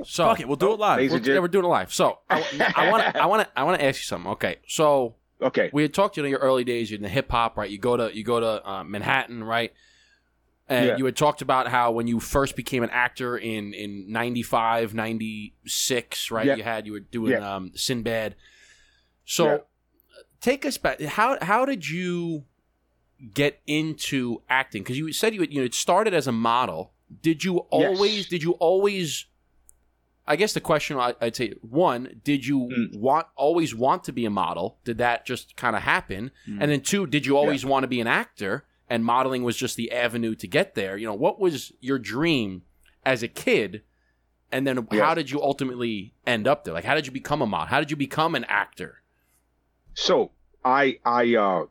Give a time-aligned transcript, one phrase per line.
[0.00, 0.04] No.
[0.04, 1.10] So Fuck it, we'll do it live.
[1.10, 1.92] We're, and yeah, we're doing it live.
[1.92, 2.38] So I
[2.90, 4.32] want to I want to I want to ask you something.
[4.32, 5.70] Okay, so Okay.
[5.72, 7.70] we had talked you know your early days You're in the hip hop, right?
[7.70, 9.72] You go to you go to uh, Manhattan, right?
[10.68, 10.96] And Yeah.
[10.98, 16.30] you had talked about how when you first became an actor in in 95, 96,
[16.30, 16.46] right?
[16.46, 16.54] Yeah.
[16.56, 17.54] You had you were doing Yeah.
[17.56, 18.36] um Sinbad.
[19.24, 19.58] So Yeah.
[20.40, 21.00] take us back.
[21.00, 22.44] How how did you
[23.34, 24.82] get into acting?
[24.82, 26.92] Because you said you had, you know, it started as a model.
[27.22, 28.26] Did you always Yes.
[28.26, 29.26] did you always
[30.30, 32.96] I guess the question I- I'd say one, did you Mm.
[32.96, 34.78] want always want to be a model?
[34.84, 36.30] Did that just kind of happen?
[36.48, 36.58] Mm.
[36.62, 38.64] And then two, did you always want to be an actor?
[38.88, 40.96] And modeling was just the avenue to get there.
[40.96, 42.62] You know, what was your dream
[43.04, 43.82] as a kid?
[44.52, 46.74] And then how did you ultimately end up there?
[46.74, 47.66] Like, how did you become a model?
[47.68, 49.02] How did you become an actor?
[49.94, 50.30] So
[50.64, 51.66] I I uh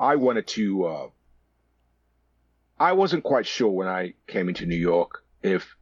[0.00, 1.08] I wanted to uh
[2.80, 5.76] I wasn't quite sure when I came into New York if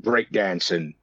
[0.00, 0.94] breakdancing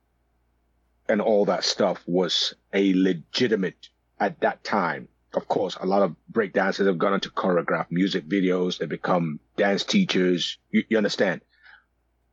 [1.10, 5.08] and all that stuff was a legitimate at that time.
[5.34, 8.78] Of course, a lot of breakdancers have gone into choreograph music videos.
[8.78, 10.58] They become dance teachers.
[10.72, 11.42] You, you understand?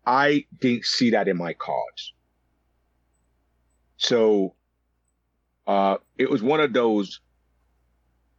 [0.06, 2.12] I didn't see that in my cards.
[3.96, 4.54] So
[5.66, 7.20] uh, it was one of those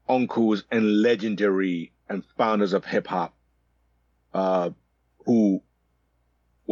[0.07, 3.33] uncles and legendary and founders of hip hop,
[4.33, 4.71] uh,
[5.25, 5.61] who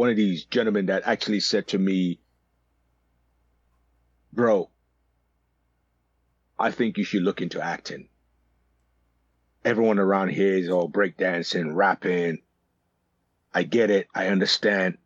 [0.00, 2.18] one of these gentlemen that actually said to me,
[4.32, 4.70] "Bro,
[6.58, 8.08] I think you should look into acting.
[9.62, 12.40] Everyone around here is all breakdancing, rapping.
[13.52, 14.08] I get it.
[14.14, 14.96] I understand.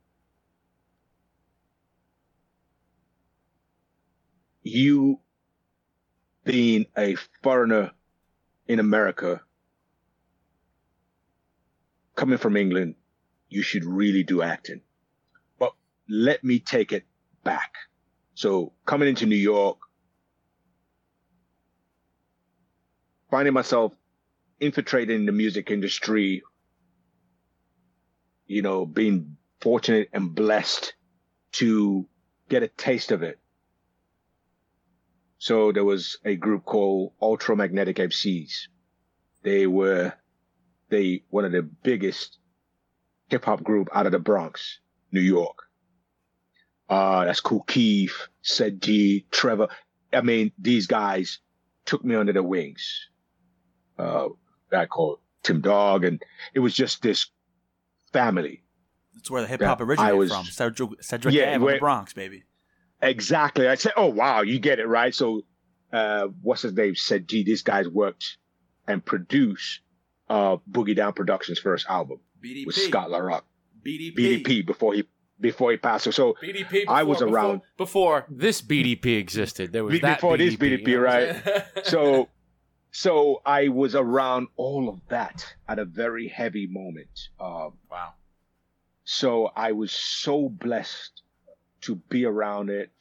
[4.62, 5.18] You
[6.44, 7.90] being a foreigner
[8.68, 9.42] in America,
[12.14, 12.94] coming from England,
[13.54, 14.80] you should really do acting.
[15.58, 15.72] But
[16.08, 17.04] let me take it
[17.44, 17.74] back.
[18.34, 19.78] So coming into New York,
[23.30, 23.92] finding myself
[24.60, 26.42] infiltrated in the music industry,
[28.46, 30.94] you know, being fortunate and blessed
[31.52, 32.06] to
[32.48, 33.38] get a taste of it.
[35.38, 38.68] So there was a group called Ultramagnetic MCs.
[39.42, 40.12] They were
[40.88, 42.38] they one of the biggest
[43.28, 44.78] hip hop group out of the Bronx,
[45.12, 45.58] New York.
[46.88, 49.68] Uh that's Kool Keith, Ced-Gee, Trevor.
[50.12, 51.38] I mean, these guys
[51.86, 53.08] took me under their wings.
[53.98, 54.28] Uh
[54.70, 56.22] guy called Tim Dog, and
[56.54, 57.26] it was just this
[58.12, 58.62] family.
[59.14, 60.44] That's where the hip hop originated was- from.
[60.44, 62.44] Sedgwick, Sedgwick Yeah, Ave the Bronx, baby.
[63.02, 63.68] Exactly.
[63.68, 65.42] I said, "Oh wow, you get it right." So,
[65.92, 68.38] uh, what's his name said, "Gee, these guys worked
[68.88, 69.80] and produced
[70.30, 72.66] uh, Boogie Down Productions' first album BDP.
[72.66, 73.44] with Scott La Rock,
[73.84, 74.16] BDP.
[74.16, 75.04] BDP, before he
[75.40, 76.12] before he passed.
[76.12, 76.84] So, BDP.
[76.88, 79.72] I was around- before, this BDP existed.
[79.72, 82.28] There was before this BDP, BDP, you know what so,
[82.92, 87.28] so I was around all of that at a very heavy moment.
[87.40, 88.14] Um, wow.
[89.04, 91.22] so I was so blessed
[91.82, 92.92] to be around it,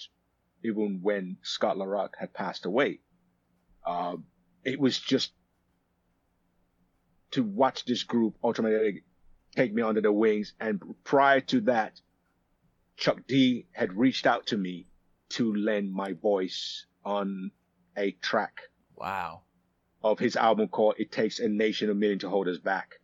[0.63, 2.99] even when Scott La Rock had passed away.
[3.85, 4.25] Um,
[4.63, 5.31] it was just
[7.31, 9.03] to watch this group, Ultramagnetic,
[9.55, 10.53] take me under the wings.
[10.59, 11.99] And prior to that,
[12.97, 14.87] Chuck D had reached out to me
[15.29, 17.51] to lend my voice on
[17.97, 18.61] a track
[18.95, 19.41] Wow.
[20.03, 22.95] of his album called It Takes a Nation a Million to Hold Us Back.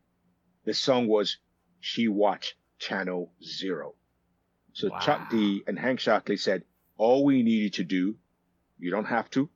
[0.65, 1.38] The song was
[1.79, 3.95] She Watch Channel Zero.
[4.73, 4.99] So Wow.
[4.99, 6.63] Chuck D and Hank Shocklee said,
[6.97, 8.15] all we needed to do,
[8.77, 9.49] you don't have to,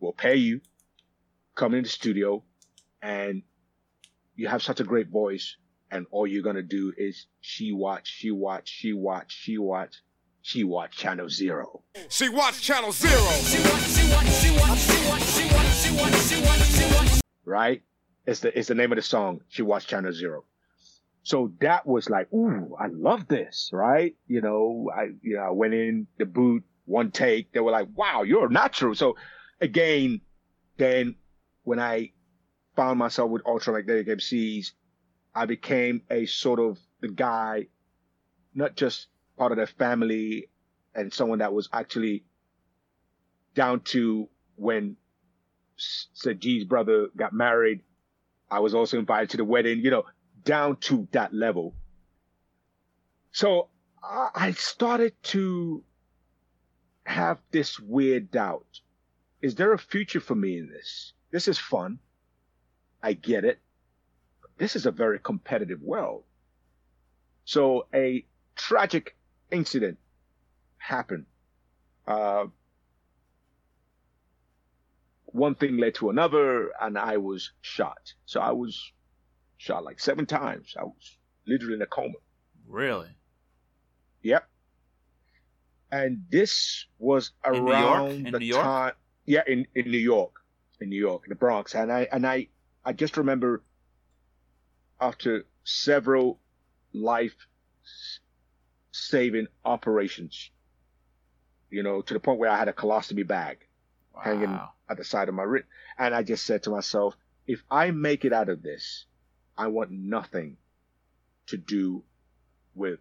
[0.00, 0.60] we'll pay you,
[1.54, 2.44] come in the studio,
[3.00, 3.42] and
[4.34, 5.56] you have such a great voice,
[5.90, 10.02] and all you're gonna do is she watch, she watch, she watch, she watch,
[10.42, 11.82] she watch Channel Zero.
[12.08, 13.20] She watched Channel Zero.
[17.44, 17.82] right?
[18.26, 19.40] It's the it's the name of the song.
[19.48, 20.44] She watched Channel Zero.
[21.22, 24.14] So that was like, ooh, I love this, right?
[24.28, 27.52] You know, I you know, I went in the boot, one take.
[27.52, 28.94] They were like, wow, you're natural.
[28.94, 29.16] So
[29.60, 30.20] again,
[30.76, 31.16] then
[31.64, 32.12] when I
[32.76, 34.72] found myself with Ultramagnetic MCs,
[35.36, 37.66] I became a sort of the guy,
[38.54, 40.48] not just part of their family
[40.94, 42.24] and someone that was actually
[43.54, 44.96] down to when
[45.78, 47.82] Ced-Gee's brother got married.
[48.50, 50.04] I was also invited to the wedding, you know,
[50.42, 51.74] down to that level.
[53.32, 53.68] So
[54.02, 55.84] I started to
[57.04, 58.80] have this weird doubt.
[59.42, 61.12] Is there a future for me in this?
[61.30, 61.98] This is fun.
[63.02, 63.60] I get it.
[64.58, 66.24] This is a very competitive world.
[67.44, 68.24] So a
[68.56, 69.16] tragic
[69.50, 69.98] incident
[70.78, 71.26] happened.
[72.06, 72.46] Uh,
[75.26, 78.14] one thing led to another, and I was shot.
[78.24, 78.92] So I was
[79.58, 80.74] shot like seven times.
[80.78, 81.16] I was
[81.46, 82.14] literally in a coma.
[82.66, 83.10] Really?
[84.22, 84.48] Yep.
[85.92, 87.70] And this was In New York?
[87.70, 88.62] around In the New York?
[88.64, 88.92] time.
[89.26, 90.32] Yeah, in, in New York,
[90.80, 92.48] in New York, in the Bronx, and I and I
[92.84, 93.62] I just remember
[95.00, 96.38] after several
[96.92, 97.34] life
[98.92, 100.50] saving operations,
[101.70, 103.58] you know, to the point where I had a colostomy bag
[104.18, 104.58] hanging
[104.88, 105.66] at the side of my wrist,
[105.98, 107.14] and I just said to myself,
[107.46, 109.04] if I make it out of this,
[109.56, 110.56] I want nothing
[111.46, 112.02] to do
[112.74, 112.98] with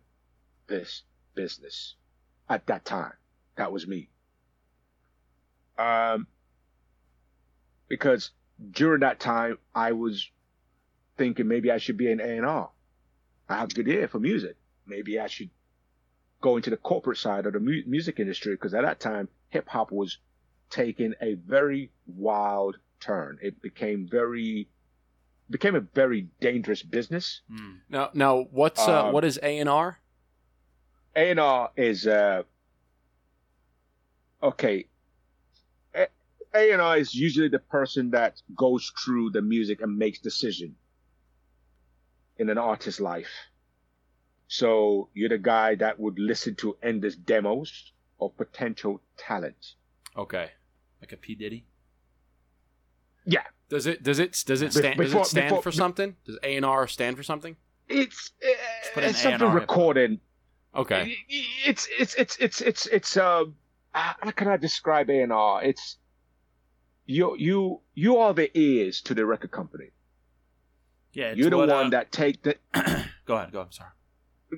[0.67, 1.03] this
[1.33, 1.95] business
[2.49, 3.13] at that time.
[3.55, 4.09] That was me.
[5.77, 6.27] Um,
[7.87, 8.31] because
[8.71, 10.29] during that time, I was
[11.17, 12.69] thinking maybe I should be an A&R.
[13.49, 14.55] I have a good ear for music.
[14.85, 15.49] Maybe I should
[16.41, 19.67] go into the corporate side of the mu- music industry because at that time, hip
[19.67, 20.17] hop was
[20.69, 23.37] taking a very wild turn.
[23.41, 24.67] It became very,
[25.49, 27.41] became a very dangerous business.
[27.49, 27.73] Hmm.
[27.89, 29.99] Now, now what's uh, Um, what is A and R?
[31.15, 32.43] A&R is uh
[34.43, 34.85] okay.
[35.95, 36.09] A-
[36.53, 40.75] A&R is usually the person that goes through the music and makes decision
[42.37, 43.29] in an artist's life.
[44.47, 49.73] So you're the guy that would listen to endless demos of potential talent.
[50.15, 50.51] Okay.
[51.01, 51.65] Like a P Diddy.
[53.25, 56.15] Yeah, Does it does it does it stand does it stand before- for something?
[56.25, 57.55] Does A and R stand for something?
[57.87, 60.19] it's uh, it's something recorded.
[60.75, 61.17] Okay.
[61.65, 63.45] It's it's it's it's it's it's uh
[63.91, 65.63] how can I describe A&R?
[65.63, 65.97] It's
[67.05, 69.89] you you you are the ears to the record company.
[71.15, 72.57] Yeah, it's You're the what, one uh, that take the
[73.25, 73.51] Go ahead.
[73.51, 73.61] Go.
[73.61, 73.89] I'm sorry.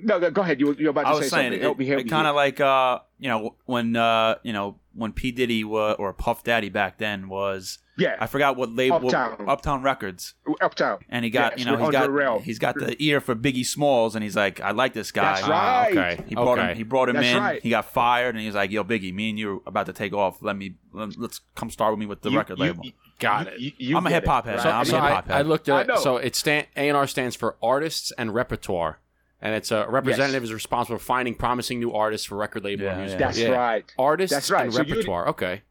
[0.02, 0.60] no, go go ahead.
[0.60, 1.60] You you're about to I say was saying, something.
[1.60, 2.10] it, help me help me.
[2.10, 6.12] kind of like uh, you know, when uh, you know, when P Diddy wa or
[6.12, 9.44] Puff Daddy back then was, yeah, I forgot what label, Uptown.
[9.48, 10.98] Uptown Records, uptown.
[11.08, 12.38] and he got, Yes, you know, with he's Andre got, Rail.
[12.40, 15.34] he's got the ear for Biggie Smalls, and he's like, I like this guy.
[15.34, 15.96] That's Ah, right.
[16.18, 16.24] okay.
[16.28, 16.68] He brought okay.
[16.70, 16.76] him.
[16.76, 17.36] He brought him That's in.
[17.38, 17.62] right.
[17.62, 20.12] He got fired, and he's like, "Yo, Biggie, me and you are about to take
[20.12, 20.42] off.
[20.42, 20.74] Let me.
[20.92, 23.52] Let, us come start with me with the You- record you- label." you- Got you-
[23.52, 23.60] it.
[23.60, 24.56] you- you I'm a hip hop it, head.
[24.58, 24.62] right?
[24.62, 25.36] So, I'm so I, hip-hop head.
[25.36, 25.98] I looked I at it.
[25.98, 29.00] So it stand A and R stands for artists and repertoire,
[29.40, 32.90] and it's a representative is responsible for finding promising new artists for record label Yeah,
[32.92, 33.20] and music.
[33.20, 33.26] yeah.
[33.26, 33.48] That's Yeah.
[33.50, 33.94] right.
[33.98, 34.64] Artists That's right.
[34.64, 35.28] and So you- repertoire.
[35.28, 35.62] okay.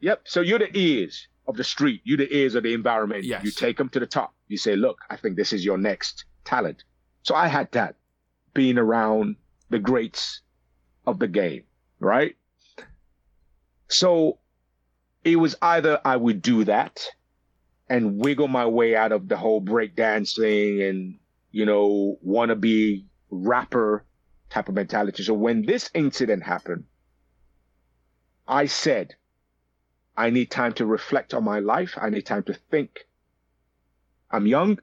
[0.00, 0.22] Yep.
[0.24, 2.00] So you're the ears of the street.
[2.04, 3.24] You're the ears of the environment.
[3.24, 3.44] Yes.
[3.44, 4.34] You take them to the top.
[4.48, 6.84] You say, look, I think this is your next talent.
[7.22, 7.96] So I had that
[8.54, 9.36] being around
[9.70, 10.40] the greats
[11.06, 11.64] of the game,
[12.00, 12.36] right?
[13.88, 14.38] So
[15.24, 17.06] it was either I would do that
[17.88, 21.18] and wiggle my way out of the whole breakdance thing and,
[21.52, 24.04] you know, wanna be rapper
[24.50, 25.22] type of mentality.
[25.22, 26.84] So when this incident happened,
[28.48, 29.14] I said,
[30.16, 31.96] I need time to reflect on my life.
[32.00, 33.06] I need time to think.
[34.30, 34.76] I'm young.
[34.76, 34.82] Too,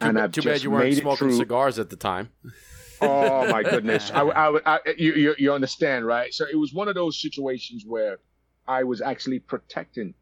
[0.00, 2.30] and I've too bad just you weren't smoking cigars at the time.
[3.00, 4.10] Oh my goodness!
[4.10, 6.34] I, I, I, you, you, you understand, right?
[6.34, 8.18] So it was one of those situations where
[8.66, 10.14] I was actually protecting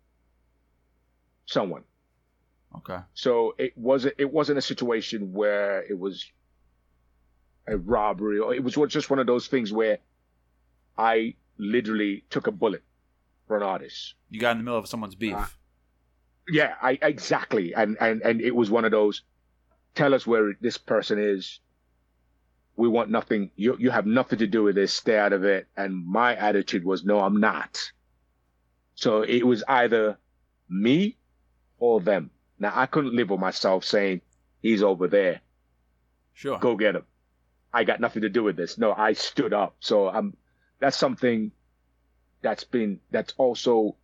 [1.47, 1.83] someone.
[2.77, 2.99] Okay.
[3.15, 6.31] So it wasn't it wasn't a situation where it was
[7.67, 9.99] a robbery or it was just one of those things where
[10.99, 12.83] I literally took a bullet
[13.47, 14.15] for an artist.
[14.31, 15.35] You got in the middle of someone's beef.
[15.35, 15.47] Uh,
[16.49, 19.23] Yeah, I exactly, and and and it was one of those.
[19.95, 21.61] Tell us where this person is.
[22.77, 23.51] We want nothing.
[23.57, 24.93] You you have nothing to do with this.
[24.93, 25.69] Stay out of it.
[25.77, 27.93] And my attitude was, no, I'm not.
[28.97, 30.19] So it was either
[30.69, 31.17] me
[31.79, 32.31] or them.
[32.59, 34.21] Now I couldn't live with myself saying
[34.61, 35.41] he's over there.
[36.33, 36.59] sure.
[36.59, 37.05] Go get him.
[37.73, 38.79] I got nothing to do with this.
[38.79, 39.77] No, I stood up.
[39.81, 40.37] So I'm.
[40.81, 41.51] That's something
[42.43, 43.97] that's been that's also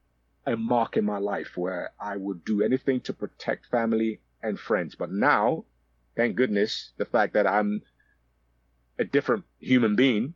[0.47, 4.95] a mark in my life where I would do anything to protect family and friends.
[4.95, 5.64] But now,
[6.16, 7.83] thank goodness, the fact that I'm
[8.99, 10.35] a different human being,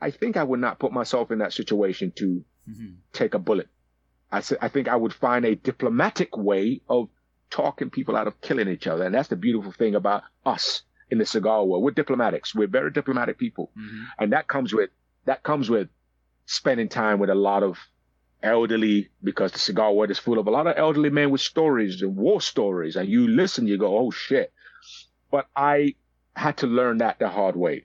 [0.00, 2.96] I think I would not put myself in that situation to Mhm.
[3.12, 3.68] take a bullet.
[4.32, 7.08] I, I think I would find a diplomatic way of
[7.50, 9.04] talking people out of killing each other.
[9.04, 11.84] And that's the beautiful thing about us in the cigar world.
[11.84, 12.54] We're diplomatics.
[12.54, 13.70] We're very diplomatic people.
[13.78, 14.06] Mhm.
[14.18, 14.90] And that comes with,
[15.26, 15.88] that comes with
[16.46, 17.78] spending time with a lot of
[18.42, 22.02] elderly, because the cigar world is full of a lot of elderly men with stories
[22.02, 22.96] and war stories.
[22.96, 24.52] And you listen, you go, oh shit.
[25.30, 25.94] But I
[26.34, 27.84] had to learn that the hard way.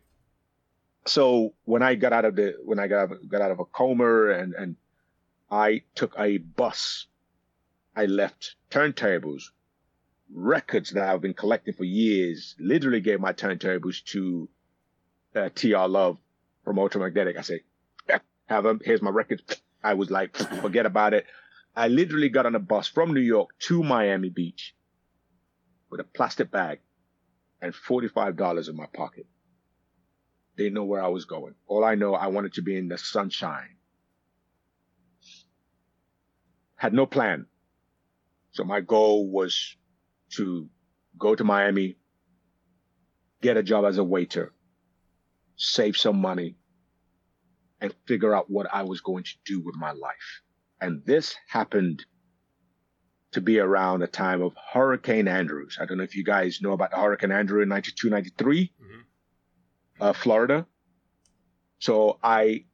[1.06, 4.32] So when I got out of the, when I got, got out of a coma
[4.32, 4.76] and, and
[5.50, 7.08] I took a bus,
[7.96, 9.44] I left turntables,
[10.34, 14.50] records that I've been collecting for years, literally gave my turntables to
[15.36, 16.18] uh, TR Love
[16.64, 17.38] from Ultramagnetic.
[17.38, 17.62] I said,
[18.48, 18.82] have them.
[18.84, 19.44] Here's my records.
[19.84, 21.26] I was like, forget about it.
[21.76, 24.76] I literally got on a bus from New York to Miami Beach
[25.90, 26.80] with a plastic bag
[27.62, 29.28] and $45 in my pocket.
[30.58, 31.54] Didn't know where I was going.
[31.68, 33.77] All I know, I wanted to be in the sunshine.
[36.78, 37.46] Had no plan.
[38.52, 39.76] So my goal was
[40.36, 40.70] to
[41.18, 41.98] go to Miami,
[43.42, 44.54] get a job as a waiter,
[45.56, 46.56] save some money,
[47.82, 50.42] and figure out what I was going to do with my life.
[50.82, 52.06] And this happened
[53.32, 55.78] to be around the time of Hurricane Andrews.
[55.80, 59.04] I don't know if you guys know about Hurricane Andrew in 92, 93, Mhm.
[60.00, 60.66] uh, Florida.
[61.80, 62.66] So I,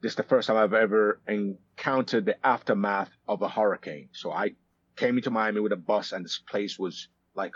[0.00, 4.08] this is the first time I've ever encountered the aftermath of a hurricane.
[4.12, 4.52] So I
[4.96, 7.52] came into Miami with a bus and this place was like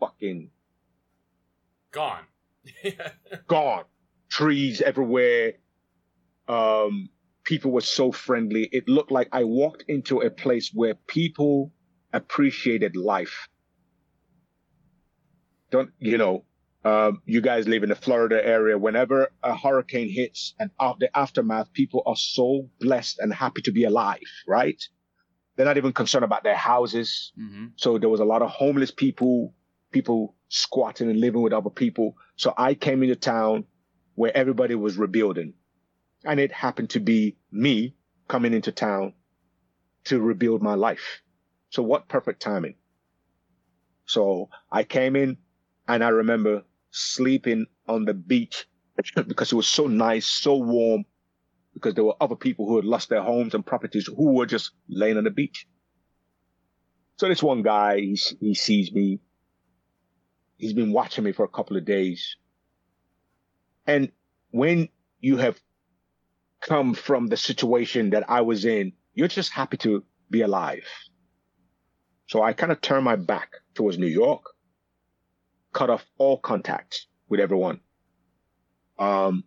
[0.00, 0.50] fucking
[1.94, 2.24] Gone.
[3.46, 3.84] gone.
[4.28, 5.52] Trees everywhere.
[6.48, 7.08] Um,
[7.44, 8.68] people were so friendly.
[8.72, 11.70] It looked like I walked into a place where people
[12.12, 13.48] appreciated life.
[15.70, 16.44] Don't, you know,
[16.84, 18.76] um, you guys live in the Florida area.
[18.76, 23.72] Whenever a hurricane hits and of the aftermath, people are so blessed and happy to
[23.72, 24.82] be alive, right?
[25.56, 27.32] They're not even concerned about their houses.
[27.40, 27.66] Mm-hmm.
[27.76, 29.54] So there was a lot of homeless people,
[29.92, 32.16] people squatting and living with other people.
[32.36, 33.64] So I came into town
[34.14, 35.54] where everybody was rebuilding.
[36.24, 37.96] And it happened to be me
[38.28, 39.14] coming into town
[40.04, 41.22] to rebuild my life.
[41.70, 42.74] So what perfect timing.
[44.06, 45.38] So I came in
[45.88, 46.62] and I remember
[46.94, 48.66] sleeping on the beach
[49.26, 51.04] because it was so nice, so warm,
[51.74, 54.70] because there were other people who had lost their homes and properties who were just
[54.88, 55.66] laying on the beach.
[57.16, 59.20] So this one guy, he, he sees me.
[60.56, 62.36] He's been watching me for a couple of days.
[63.86, 64.10] And
[64.52, 64.88] when
[65.20, 65.60] you have
[66.60, 70.86] come from the situation that I was in, you're just happy to be alive.
[72.28, 74.42] So I kind of turned my back towards New York,
[75.74, 77.80] cut off all contact with everyone.
[78.98, 79.44] Um,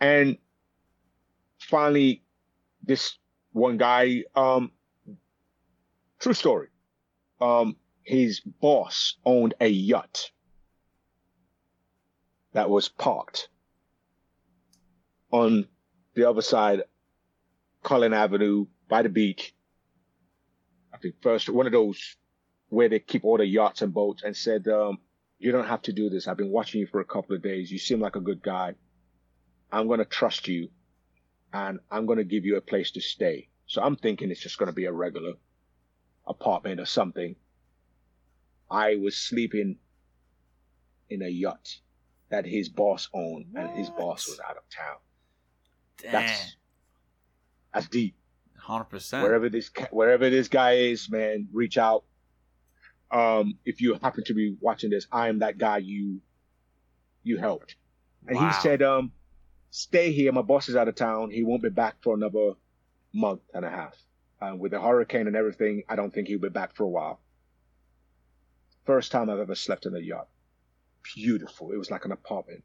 [0.00, 0.38] and
[1.58, 2.24] finally,
[2.82, 3.18] this
[3.52, 4.72] one guy, um,
[6.18, 6.68] true story.
[7.40, 10.30] Um, his boss owned a yacht
[12.52, 13.48] that was parked
[15.30, 15.66] on
[16.14, 16.82] the other side,
[17.82, 19.54] Collins Avenue by the beach.
[20.94, 22.16] I think first one of those
[22.76, 24.98] where they keep all the yachts and boats and said, um,
[25.38, 26.28] you don't have to do this.
[26.28, 27.72] I've been watching you for a couple of days.
[27.72, 28.74] You seem like a good guy.
[29.72, 30.68] I'm going to trust you
[31.54, 33.48] and I'm going to give you a place to stay.
[33.66, 35.32] So I'm thinking it's just going to be a regular
[36.26, 37.34] apartment or something.
[38.70, 39.78] I was sleeping
[41.08, 41.78] in a yacht
[42.28, 44.98] that his boss owned and his boss was out of town.
[46.02, 46.12] Damn.
[46.12, 46.56] That's
[47.72, 48.16] that's deep.
[48.58, 49.22] Hundred percent.
[49.22, 52.04] Wherever this wherever this guy is, man, reach out.
[53.10, 56.20] Um, if you happen to be watching this, I am that guy you
[57.22, 57.76] you helped.
[58.26, 58.46] And Wow.
[58.48, 59.12] he said, um,
[59.70, 60.32] stay here.
[60.32, 61.30] My boss is out of town.
[61.30, 62.54] He won't be back for another
[63.12, 63.96] month and a half.
[64.40, 67.20] Uh, with the hurricane and everything, I don't think he'll be back for a while.
[68.84, 70.28] First time I've ever slept in a yacht.
[71.14, 71.72] Beautiful.
[71.72, 72.62] It was like an apartment.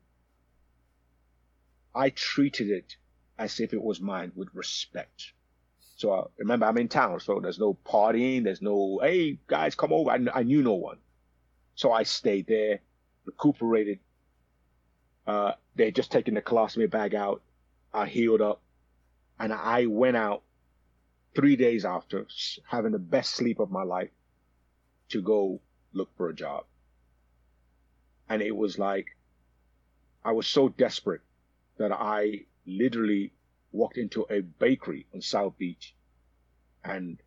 [1.95, 2.97] I treated it
[3.37, 5.33] as if it was mine with respect.
[6.01, 8.43] So uh, remember, I'm in town, so there's no partying.
[8.43, 10.09] There's no, hey guys, come over.
[10.09, 10.97] I, I knew no one,
[11.75, 12.79] so I stayed there,
[13.23, 13.99] recuperated.
[15.27, 17.43] Uh, they just taken the colostomy bag out.
[17.93, 18.63] I healed up,
[19.39, 20.41] and I went out
[21.35, 22.25] three days after
[22.67, 24.09] having the best sleep of my life
[25.09, 25.61] to go
[25.93, 26.63] look for a job.
[28.27, 29.05] And it was like
[30.25, 31.21] I was so desperate
[31.77, 33.33] that I literally
[33.71, 35.95] walked into a bakery on South Beach
[36.83, 37.21] and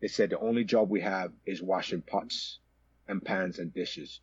[0.00, 2.58] they said the only job we have is washing pots
[3.08, 4.20] and pans and dishes.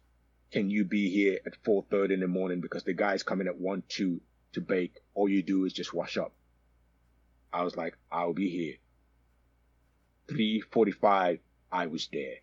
[0.51, 3.59] Can you be here at 4.30 in the morning because the guys come in at
[3.59, 4.19] 1, 2
[4.53, 4.95] to bake.
[5.13, 6.33] All you do is just wash up.
[7.51, 8.75] I was like, I'll be here.
[10.27, 11.39] 3.45,
[11.71, 12.37] I was there.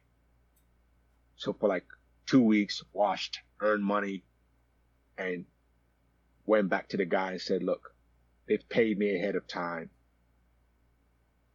[1.36, 1.86] So for like
[2.26, 4.24] two weeks, washed, earned money,
[5.16, 5.44] and
[6.44, 7.94] went back to the guy and said, look,
[8.46, 9.90] they've paid me ahead of time.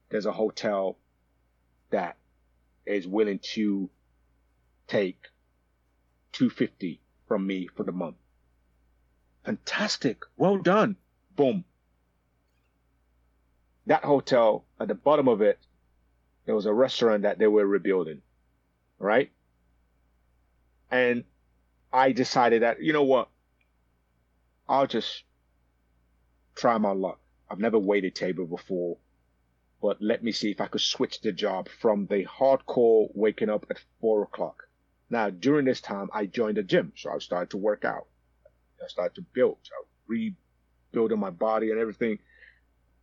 [0.10, 0.98] There's a hotel
[1.89, 2.17] that
[2.86, 3.89] is willing to
[4.88, 5.27] take
[6.33, 8.17] 250 from me for the month.
[9.45, 10.24] Fantastic.
[10.38, 10.98] Well done.
[11.36, 11.63] Boom.
[13.88, 15.60] That hotel, at the bottom of it,
[16.45, 18.21] there was a restaurant that they were rebuilding.
[19.00, 19.31] Right?
[20.91, 21.24] And
[21.91, 23.29] I decided that, you know what?
[24.67, 25.24] I'll just
[26.55, 27.20] try my luck.
[27.50, 28.98] I've never waited table before,
[29.81, 33.65] but let me see if I could switch the job from the hardcore waking up
[33.70, 34.67] at four o'clock.
[35.10, 38.08] Now, during this time, I joined a gym, so I started to work out.
[38.84, 42.20] I started to build, I rebuilding my body and everything,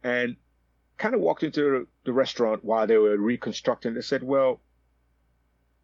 [0.03, 0.37] and
[0.97, 3.95] kind of walked into the restaurant while they were reconstructing.
[3.95, 4.61] They said, "Well,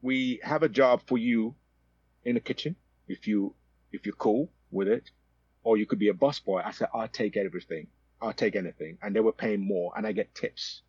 [0.02, 1.54] we have a job for you
[2.24, 2.76] in the kitchen
[3.08, 3.54] if you
[3.92, 5.10] if you're cool with it,
[5.64, 7.88] or you could be a busboy." I said, "I'll take everything.
[8.20, 10.82] I'll take anything," and they were paying more, and I get tips.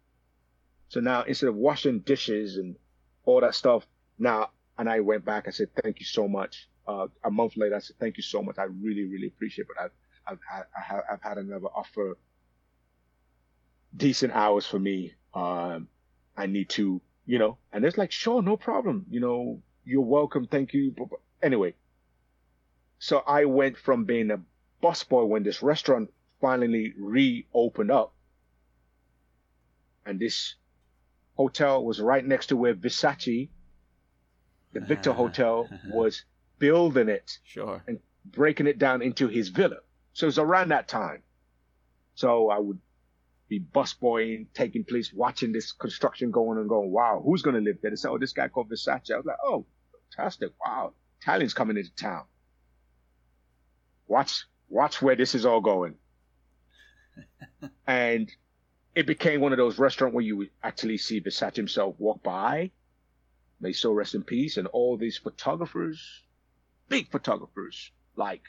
[0.89, 2.75] So now instead of washing dishes and
[3.25, 3.87] all that stuff,
[4.19, 5.47] now and I went back.
[5.47, 8.43] I said, "Thank you so much." Uh, a month later, I said, "Thank you so
[8.43, 8.57] much.
[8.59, 9.91] I really, really appreciate it." But I've
[10.27, 12.17] I've had I have, I've had another offer
[13.95, 15.13] decent hours for me.
[15.33, 15.87] Um,
[16.37, 19.05] I need to, you know, and it's like, sure, no problem.
[19.09, 20.47] You know, you're welcome.
[20.47, 20.93] Thank you.
[21.41, 21.75] Anyway,
[22.99, 24.39] so I went from being a
[24.85, 28.13] busboy when this restaurant finally reopened up,
[30.05, 30.55] and this
[31.35, 33.49] hotel was right next to where Versace,
[34.73, 36.23] the Victor Hotel, was
[36.59, 37.81] building it Sure.
[37.87, 39.77] and breaking it down into his villa.
[40.13, 41.23] So it was around that time.
[42.13, 42.79] So I would
[43.49, 47.77] be busboying, taking place, watching this construction going and going, wow, who's going to live
[47.81, 47.91] there?
[47.91, 49.11] They said, oh, this guy called Versace.
[49.11, 49.65] I was like, oh,
[50.15, 50.51] fantastic.
[50.65, 50.93] Wow.
[51.21, 52.23] Italians coming into town.
[54.07, 55.95] Watch, watch where this is all going.
[57.87, 58.29] and
[58.93, 62.71] it became one of those restaurants where you would actually see Versace himself walk by.
[63.61, 64.57] May so rest in peace.
[64.57, 66.23] And all these photographers,
[66.89, 68.43] big photographers, like.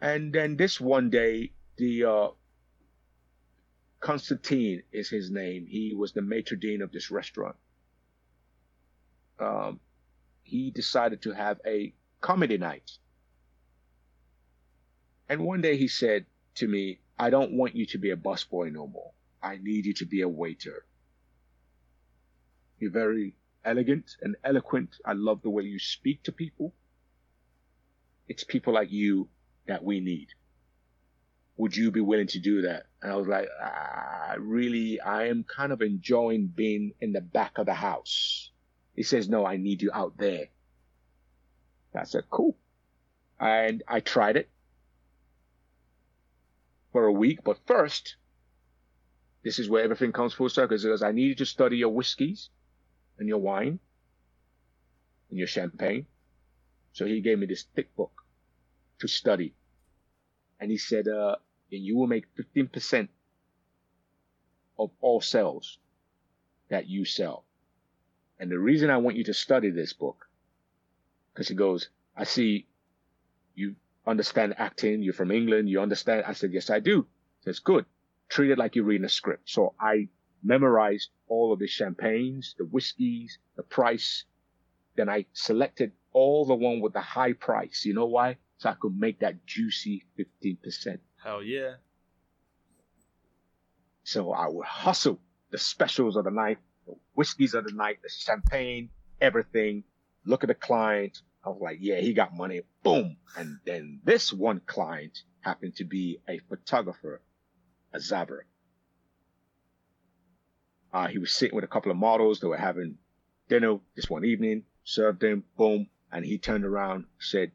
[0.00, 2.28] And then this one day, the uh,
[3.98, 5.66] Constantine is his name.
[5.66, 7.56] He was the maitre d' of this restaurant.
[9.40, 9.80] Um,
[10.44, 12.90] he decided to have a comedy night.
[15.32, 18.70] And one day he said to me, I don't want you to be a busboy
[18.70, 19.12] no more.
[19.42, 20.84] I need you to be a waiter.
[22.78, 24.90] You're very elegant and eloquent.
[25.06, 26.74] I love the way you speak to people.
[28.28, 29.30] It's people like you
[29.66, 30.28] that we need.
[31.56, 32.84] Would you be willing to do that?
[33.00, 37.56] And I was like, ah, really, I am kind of enjoying being in the back
[37.56, 38.50] of the house.
[38.94, 40.48] He says, no, I need you out there.
[41.94, 42.54] I said, cool.
[43.40, 44.50] And I tried it
[46.92, 47.42] for a week.
[47.42, 48.16] But first,
[49.42, 50.76] this is where everything comes full circle.
[50.76, 52.50] Because I need you to study your whiskeys
[53.18, 53.80] and your wine
[55.30, 56.06] and your champagne.
[56.92, 58.12] So he gave me this thick book
[59.00, 59.54] to study.
[60.60, 61.36] And he said, uh,
[61.72, 63.08] and you will make 15%
[64.78, 65.78] of all sales
[66.68, 67.44] that you sell.
[68.38, 70.26] And the reason I want you to study this book,
[71.32, 72.66] because he goes, I see
[73.54, 76.24] you understand acting, you're from England, you understand.
[76.26, 77.06] I said, yes, I do.
[77.40, 77.84] He says, good.
[78.28, 79.50] Treat it like you're reading a script.
[79.50, 80.08] So I
[80.42, 84.24] memorized all of the champagnes, the whiskeys, the price.
[84.96, 87.84] Then I selected all the one with the high price.
[87.84, 88.36] You know why?
[88.58, 90.98] So I could make that juicy 15%.
[91.22, 91.74] Hell yeah.
[94.04, 98.08] So I would hustle the specials of the night, the whiskeys of the night, the
[98.08, 99.84] champagne, everything.
[100.24, 101.22] Look at the client.
[101.44, 102.62] I was like, yeah, he got money.
[102.82, 103.16] Boom.
[103.36, 107.20] And then this one client happened to be a photographer,
[107.92, 108.42] a Zabra.
[110.92, 112.40] Uh, he was sitting with a couple of models.
[112.40, 112.98] They were having
[113.48, 115.88] dinner this one evening, served them, boom.
[116.12, 117.50] And he turned around, said,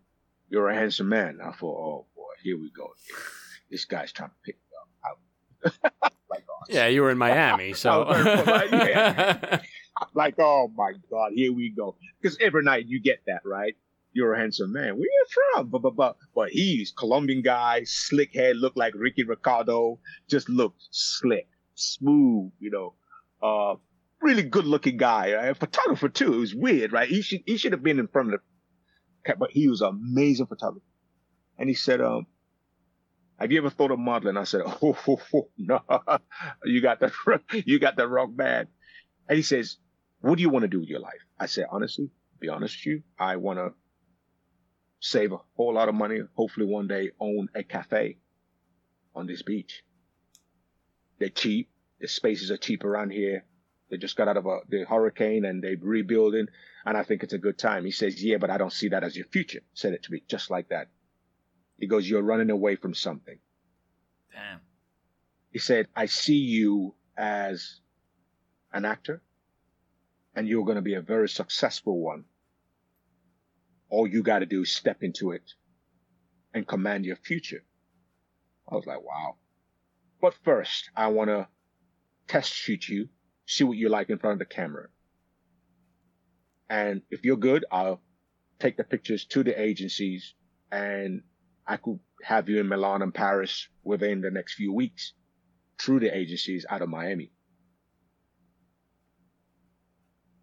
[0.49, 1.39] you're a handsome man.
[1.43, 2.89] I thought, oh boy, here we go.
[3.69, 6.01] This guy's trying to pick me up.
[6.29, 9.61] Like, oh, Yeah, you were in Miami, so yeah.
[10.13, 11.95] like, oh my God, here we go.
[12.21, 13.75] Because every night you get that, right?
[14.13, 14.95] You're a handsome man.
[14.95, 15.67] Where you from?
[15.69, 20.81] But, but, but, but he's Colombian guy, slick head, looked like Ricky Ricardo, just looked
[20.91, 22.95] slick, smooth, you know,
[23.41, 23.75] uh,
[24.21, 25.27] really good looking guy.
[25.27, 26.33] A photographer too.
[26.33, 27.07] It was weird, right?
[27.07, 28.39] He should, he should have been in front of
[29.25, 30.85] the, but he was amazing photographer.
[31.59, 32.25] And he said, um,
[33.39, 34.37] have you ever thought of modeling?
[34.37, 35.79] I said, oh, oh, oh, no,
[36.65, 37.11] you got the,
[37.65, 38.67] you got the wrong man.
[39.29, 39.77] And he says,
[40.21, 41.25] what do you want to do with your life?
[41.39, 43.73] I said, honestly, be honest with you, I want to
[44.99, 46.19] save a whole lot of money.
[46.35, 48.17] Hopefully one day own a cafe
[49.15, 49.83] on this beach.
[51.19, 51.69] They're cheap.
[51.99, 53.45] The spaces are cheap around here.
[53.89, 56.47] They just got out of a, the hurricane and they're rebuilding.
[56.85, 57.85] And I think it's a good time.
[57.85, 59.61] He says, yeah, but I don't see that as your future.
[59.73, 60.89] Said it to me just like that.
[61.79, 63.37] He goes, you're running away from something.
[64.31, 64.59] Damn.
[65.51, 67.79] He said, I see you as
[68.73, 69.21] an actor
[70.37, 72.23] and you're going to be a very successful one.
[73.89, 75.41] All you got to do is step into it
[76.53, 77.63] and command your future.
[78.71, 79.37] I was like, wow.
[80.21, 81.47] But first, I want to
[82.27, 83.09] test shoot you,
[83.47, 84.89] see what you're like in front of the camera.
[86.69, 87.99] And if you're good, I'll
[88.59, 90.35] take the pictures to the agencies
[90.71, 91.23] and
[91.65, 95.13] I could have you in Milan and Paris within the next few weeks
[95.79, 97.31] through the agencies out of Miami.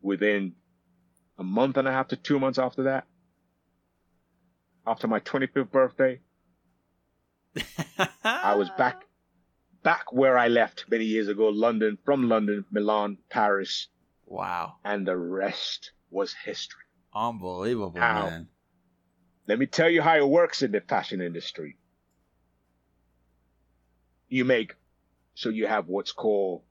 [0.05, 0.53] Within
[1.39, 3.07] a month and a half to two months after that,
[4.87, 6.21] after my 25th birthday,
[8.23, 9.03] I was back,
[9.83, 13.89] back where I left many years ago, London, from London, Milan, Paris,
[14.27, 14.75] Wow.
[14.85, 16.83] and the rest was history.
[17.15, 18.49] Unbelievable, Now- man.
[19.47, 21.77] Let me tell you how it works in the fashion industry.
[24.29, 24.75] You make,
[25.35, 26.63] so you have what's called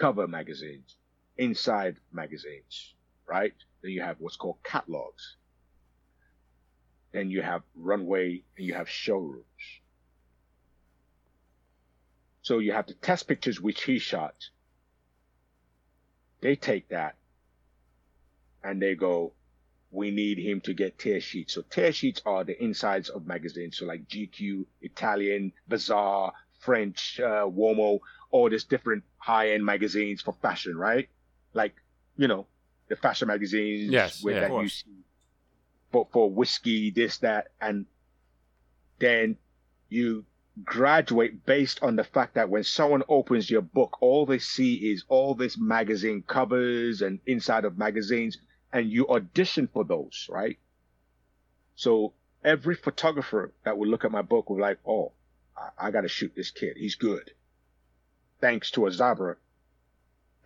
[0.00, 0.96] cover magazines,
[1.38, 2.94] inside magazines,
[3.26, 3.54] right?
[3.82, 5.36] Then you have what's called catalogs.
[7.12, 9.44] Then you have runway and you have showrooms.
[12.42, 14.34] So you have the test pictures which he shot.
[16.40, 17.16] They take that
[18.62, 19.32] and they go,
[19.90, 21.54] we need him to get tear sheets.
[21.54, 23.78] So tear sheets are the insides of magazines.
[23.78, 30.76] So like GQ, Italian, Bazaar, French, uh, Uomo, all these different high-end magazines for fashion,
[30.76, 31.08] right?
[31.54, 31.74] Like,
[32.16, 32.46] you know,
[32.88, 34.84] the fashion magazines Yes, with yeah, that of you course.
[34.84, 35.04] see
[35.92, 37.86] for, for whiskey, this, that, and
[38.98, 39.36] then
[39.88, 40.24] you
[40.64, 45.04] graduate based on the fact that when someone opens your book, all they see is
[45.08, 48.38] all this magazine covers and inside of magazines,
[48.72, 50.58] and you audition for those, right?
[51.76, 52.12] So
[52.44, 55.12] every photographer that would look at my book would like, oh,
[55.56, 56.76] I, I got to shoot this kid.
[56.76, 57.30] He's good.
[58.40, 59.36] Thanks to Azabra,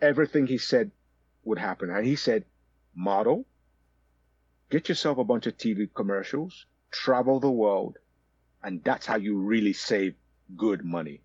[0.03, 0.91] everything he said
[1.45, 1.89] would happen.
[1.89, 2.43] And he said,
[2.93, 3.45] model,
[4.69, 7.97] get yourself a bunch of TV commercials, travel the world,
[8.61, 10.15] and that's how you really save
[10.57, 11.21] good money.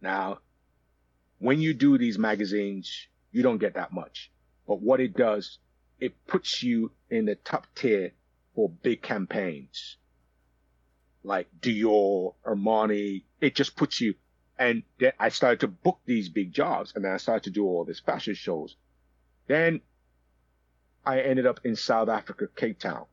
[0.00, 0.38] Now,
[1.38, 4.30] when you do these magazines, you don't get that much.
[4.68, 5.58] But what it does,
[5.98, 8.12] it puts you in the top tier
[8.54, 9.96] for big campaigns.
[11.22, 14.14] Like Dior, Armani, it just puts you.
[14.60, 17.64] And then I started to book these big jobs and then I started to do
[17.64, 18.76] all these fashion shows.
[19.46, 19.80] Then
[21.04, 23.06] I ended up in South Africa, Cape Town.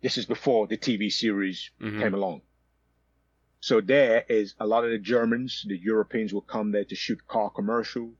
[0.00, 2.00] This is before the TV series Mhm.
[2.00, 2.42] came along.
[3.58, 7.26] So there is a lot of the Germans, the Europeans will come there to shoot
[7.26, 8.14] car commercials.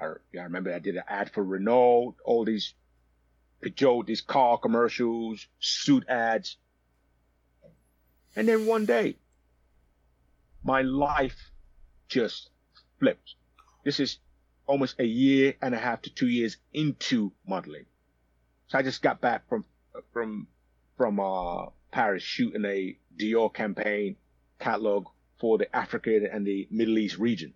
[0.00, 0.06] I,
[0.38, 2.72] I remember I did an ad for Renault, all these
[3.60, 6.56] Peugeot, these car commercials, suit ads.
[8.34, 9.18] And then one day,
[10.62, 11.50] my life
[12.08, 12.50] just
[12.98, 13.34] flipped.
[13.84, 14.18] This is
[14.66, 17.86] almost a year and a half to two years into modeling.
[18.68, 19.64] So I just got back from
[20.12, 20.46] from
[20.96, 24.16] from uh, Paris shooting a Dior campaign
[24.58, 25.06] catalog
[25.40, 27.54] for the African and the Middle East region.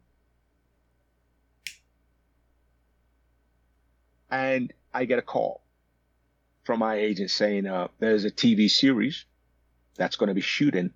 [4.31, 5.63] And I get a call
[6.65, 9.27] from my agent saying uh, there's a TV series
[9.97, 10.93] that's going to be shooting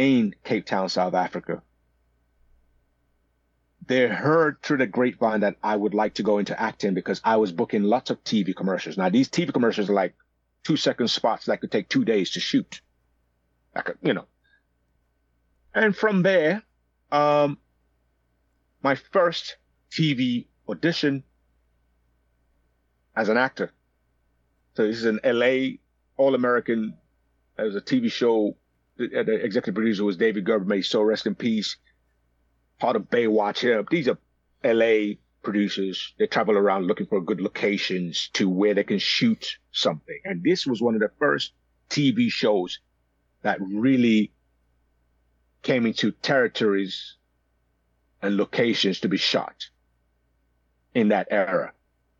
[0.00, 1.62] in Cape Town, South Africa.
[3.86, 7.36] They heard through the grapevine that I would like to go into acting because I
[7.36, 8.96] was booking lots of TV commercials.
[8.96, 10.14] Now these TV commercials are like
[10.64, 12.80] two second spots that could take two days to shoot.
[13.76, 14.24] Like, you know.
[15.74, 16.62] And from there,
[17.12, 17.58] um,
[18.82, 19.58] my first
[19.90, 21.24] TV audition
[23.14, 23.70] as an actor.
[24.76, 25.76] So this is an LA
[26.16, 26.94] All American.
[27.58, 28.56] It was a TV show.
[29.00, 30.66] The, uh, the executive producer was David Gerber.
[30.66, 31.78] May so rest in peace.
[32.78, 33.62] Part of Baywatch.
[33.62, 34.18] Yeah, these are
[34.62, 36.12] LA producers.
[36.18, 40.20] They travel around looking for good locations to where they can shoot something.
[40.24, 41.52] And this was one of the first
[41.88, 42.80] TV shows
[43.42, 44.32] that really
[45.62, 47.16] came into territories
[48.20, 49.70] and locations to be shot
[50.94, 51.72] in that era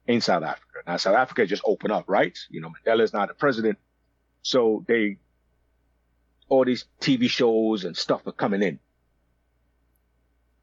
[0.07, 0.79] in South Africa.
[0.87, 2.39] Now, South Africa just opened up, right?
[2.49, 3.79] You know, Mandela's not the president.
[4.43, 5.19] So they,
[6.51, 8.79] all these TV shows and stuff are coming in.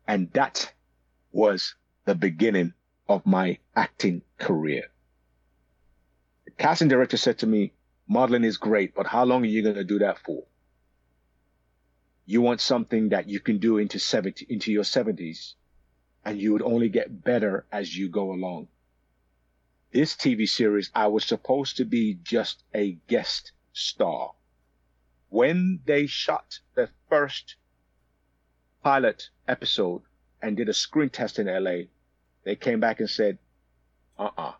[0.07, 0.71] And that
[1.31, 2.73] was the beginning
[3.09, 4.83] of my acting career.
[6.45, 7.73] The casting director said to me,
[8.07, 10.43] modeling is great, but how long are you going to do that for?
[12.25, 15.55] You want something that you can do into 70, into your seventies
[16.25, 18.67] and you would only get better as you go along.
[19.93, 24.33] This TV series, I was supposed to be just a guest star.
[25.29, 27.55] When they shot the first
[28.83, 30.01] pilot episode
[30.41, 31.87] and did a screen test in LA,
[32.43, 33.37] they came back and said,
[34.17, 34.53] uh uh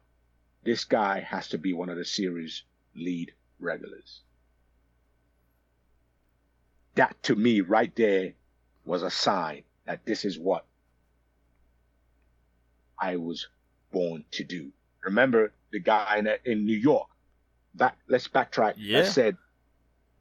[0.64, 2.64] this guy has to be one of the series
[2.96, 4.22] lead regulars.
[6.96, 8.34] That to me, right there,
[8.84, 10.66] was a sign that this is what
[13.00, 13.48] I was
[13.92, 14.72] born to do.
[15.02, 17.08] Remember the guy in, in New York?
[17.76, 18.74] Back, let's backtrack.
[18.78, 19.04] Yeah.
[19.04, 19.38] That said,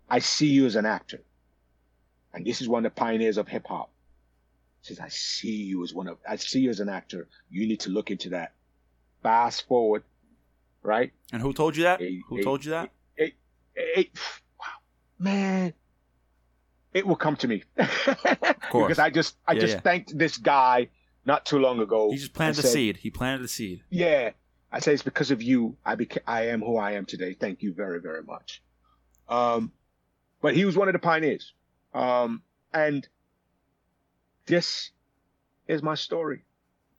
[0.09, 1.23] I see you as an actor.
[2.33, 3.91] And this is one of the pioneers of hip hop.
[4.83, 7.29] Says, I see you as one of, I see you as an actor.
[7.51, 8.53] You need to look into that.
[9.23, 10.05] Fast forward,
[10.83, 11.13] right?
[11.33, 12.01] And who told you that?
[12.29, 12.91] Who told you that?
[13.17, 13.33] It,
[13.75, 14.11] it,
[14.61, 14.67] wow,
[15.19, 15.73] man,
[16.93, 17.65] it will come to me.
[18.67, 18.89] Of course.
[18.89, 19.81] because I just, I Yeah, just yeah.
[19.81, 20.89] thanked this guy
[21.25, 22.11] not too long ago.
[22.11, 22.97] He just planted the seed.
[22.99, 23.83] He planted the seed.
[23.91, 24.31] Yeah,
[24.73, 25.77] I say it's because of you.
[25.85, 27.35] I beca- I am who I am today.
[27.35, 28.63] Thank you very, very much.
[29.29, 29.73] Um,
[30.41, 31.53] but he was one of the pioneers.
[31.95, 33.07] Um, and
[34.47, 34.91] this
[35.67, 36.43] is my story.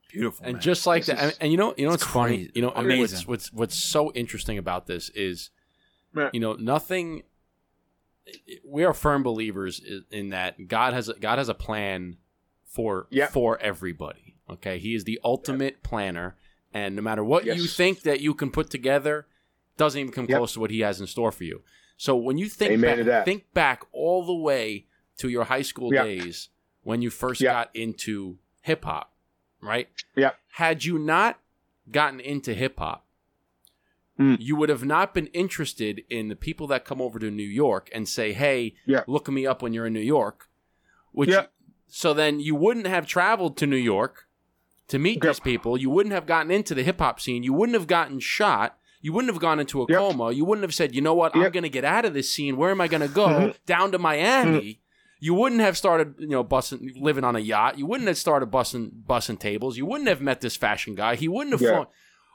[0.09, 0.45] Beautiful.
[0.45, 0.61] and man.
[0.61, 2.37] just like This that, and, and you know, you know, it's what's funny.
[2.37, 2.51] crazy.
[2.55, 2.99] You know, Amazing.
[3.17, 5.49] what's what's what's so interesting about this is,
[6.15, 6.29] Yeah.
[6.33, 7.23] you know, nothing.
[8.65, 12.17] We are firm believers in that God has a, God has a plan
[12.65, 13.27] for Yeah.
[13.27, 14.35] for everybody.
[14.49, 16.37] Okay, He is the ultimate planner,
[16.73, 19.27] and no matter what you think that you can put together,
[19.75, 20.37] doesn't even come Yep.
[20.37, 21.63] close to what He has in store for you.
[21.97, 24.85] So when you think Amen back, think back all the way
[25.17, 26.03] to your high school Yeah.
[26.03, 26.49] days
[26.83, 27.51] when you first Yeah.
[27.53, 29.13] got into hip hop,
[29.61, 29.89] right?
[30.15, 30.31] Yeah.
[30.53, 31.39] Had you not
[31.91, 33.05] gotten into hip hop,
[34.19, 34.37] Mm.
[34.39, 37.89] you would have not been interested in the people that come over to New York
[37.93, 39.03] and say, "Hey, Yeah.
[39.07, 40.49] look me up when you're in New York."
[41.11, 41.47] Which Yeah.
[41.87, 44.27] so then you wouldn't have traveled to New York
[44.87, 45.77] to meet these people.
[45.77, 47.43] You wouldn't have gotten into the hip hop scene.
[47.43, 48.79] You wouldn't have gotten shot.
[49.07, 49.97] You wouldn't have gone into a Yep.
[49.97, 50.31] coma.
[50.33, 51.33] You wouldn't have said, "You know what?
[51.33, 52.57] I'm going to get out of this scene.
[52.57, 53.27] Where am I going to go?
[53.27, 53.55] Mhm.
[53.65, 54.81] Down to Miami."
[55.19, 57.77] You wouldn't have started, you know, bussing, living on a yacht.
[57.79, 59.77] You wouldn't have started bussing, bussing tables.
[59.77, 61.15] You wouldn't have met this fashion guy.
[61.15, 61.69] He wouldn't have Yeah.
[61.71, 61.87] flown.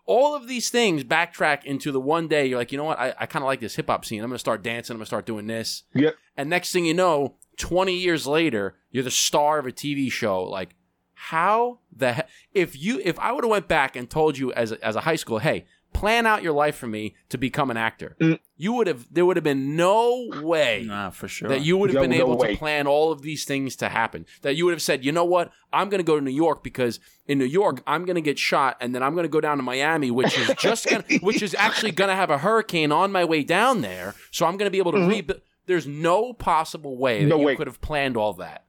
[0.07, 2.99] All of these things backtrack into the one day you're like, you know what?
[2.99, 4.21] I, I kind of like this hip hop scene.
[4.21, 4.95] I'm going to start dancing.
[4.95, 5.85] I'm going to start doing this.
[5.95, 6.17] Yep.
[6.39, 10.43] And next thing you know, 20 years later, you're the star of a TV show.
[10.43, 10.71] Like,
[11.15, 12.23] how the he-
[12.55, 15.01] if you if I would have went back and told you as a, as a
[15.03, 18.38] high school, hey, plan out your life for me to become an actor, Mm.
[18.57, 21.48] you would have there would have been no way Nah, for sure.
[21.48, 22.52] that you would have No- been no able way.
[22.52, 24.26] to plan all of these things to happen.
[24.42, 26.62] That you would have said, you know what, I'm going to go to New York
[26.62, 29.40] because in New York I'm going to get shot, and then I'm going to go
[29.40, 32.92] down to Miami, which is just gonna, which is actually going to have a hurricane
[32.92, 35.40] on my way down there, so I'm going to be able to rebuild.
[35.66, 37.28] There's no possible way that Mm-hmm.
[37.28, 37.57] No you way.
[37.57, 38.64] could have planned all that.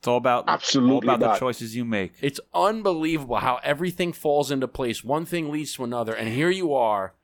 [0.00, 2.14] It's all about Absolutely all about the choices you make.
[2.20, 5.04] It's unbelievable how everything falls into place.
[5.04, 7.14] One thing leads to another, and here you are,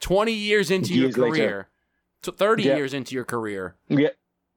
[0.00, 1.68] 20 years into Years your career,
[2.22, 2.76] to 30 Yeah.
[2.76, 4.10] years into your career, Yeah.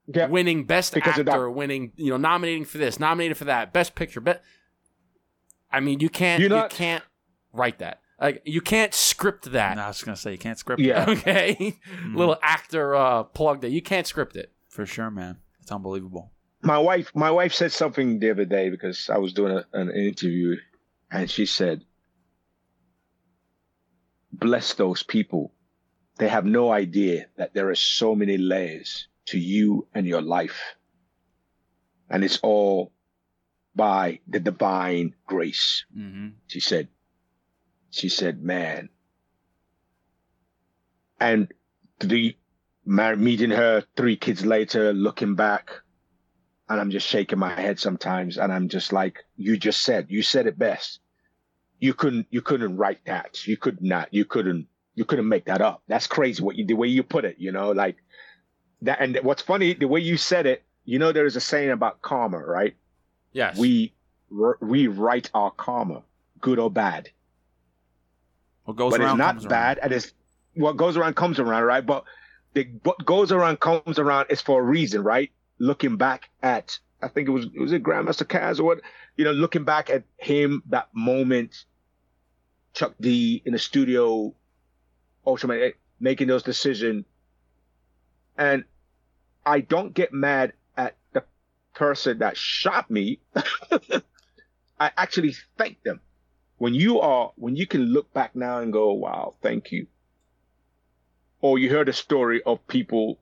[0.07, 0.27] Yeah.
[0.27, 4.21] winning best Because actor, winning, you know, nominating for this, nominated for that, best picture.
[4.21, 4.43] But
[5.71, 7.03] I mean, you can't, You're you not- can't
[7.53, 7.99] write that.
[8.21, 9.77] Like you can't script that.
[9.77, 11.05] Nah, I was gonna say you can't script Yeah.
[11.05, 11.77] that Okay,
[12.13, 14.51] little actor uh, plug that you can't script it.
[14.67, 15.37] for sure, man.
[15.61, 16.31] It's unbelievable.
[16.61, 19.91] My wife my wife said something the other day because I was doing a, an
[19.91, 20.57] interview
[21.11, 21.83] and she said
[24.31, 25.53] bless those people.
[26.17, 30.75] They have no idea that there are so many layers to you and your life.
[32.09, 32.91] And it's all
[33.75, 35.85] by the divine grace.
[35.93, 36.87] Hmm she said
[37.91, 38.89] she said man.
[41.19, 41.51] And
[41.99, 42.35] the
[42.85, 45.71] meeting her three kids later looking back
[46.69, 50.21] and i'm just shaking my head sometimes and i'm just like you just said you
[50.21, 50.99] said it best.
[51.79, 53.47] You couldn't you couldn't write that.
[53.47, 55.81] You could not you couldn't you couldn't make that up.
[55.87, 57.95] That's crazy what you the way you put it you know like
[58.81, 62.01] that and what's funny the way you said it you know there's a saying about
[62.01, 62.75] karma right?
[63.31, 63.93] Yes, we
[64.59, 66.03] we write our karma
[66.41, 67.09] good or bad.
[68.65, 70.11] What goes but it's not bad and it's
[70.55, 71.85] what goes around comes around right?
[71.85, 72.03] But
[72.55, 77.07] the what goes around comes around is for a reason right looking back at i
[77.07, 78.81] think it was was it grandmaster Caz or what?
[79.17, 81.65] You know looking back at him that moment
[82.73, 84.33] chuck d in the studio
[85.25, 87.05] ultraman eh, making those decisions
[88.37, 88.63] and
[89.45, 91.23] i don't get mad at the
[91.73, 93.19] person that shot me.
[94.79, 95.99] I actually thank them.
[96.57, 99.87] When you are when you can look back now and go wow thank you.
[101.41, 103.17] Or you heard a story of people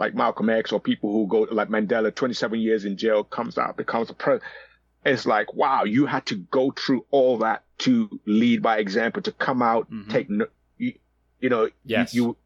[0.00, 3.76] like malcolm x or people who go like mandela 27 years in jail comes out
[3.76, 4.42] becomes a president
[5.04, 9.32] it's like wow you had to go through all that to lead by example to
[9.32, 10.08] come out Mhm.
[10.10, 10.46] take no,
[10.78, 10.94] you,
[11.38, 12.14] you know you- Yes.
[12.14, 12.36] you,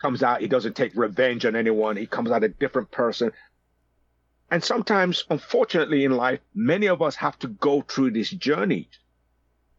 [0.00, 3.32] comes out he doesn't take revenge on anyone he comes out a different person
[4.50, 8.88] and sometimes unfortunately in life many of us have to go through this journey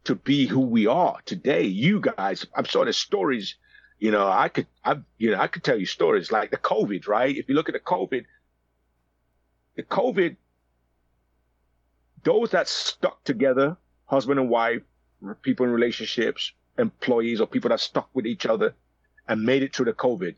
[0.04, 1.62] to be who we are today.
[1.64, 3.56] You guys, I'm sure there's stories,
[4.00, 7.06] You know, I could, I, you know, I could tell you stories like the COVID,
[7.06, 7.36] right?
[7.36, 8.24] If you look at the COVID,
[9.76, 10.36] the COVID,
[12.24, 14.82] those that stuck together, husband and wife,
[15.42, 18.74] people in relationships, employees, or people that stuck with each other
[19.28, 20.34] and made it through the COVID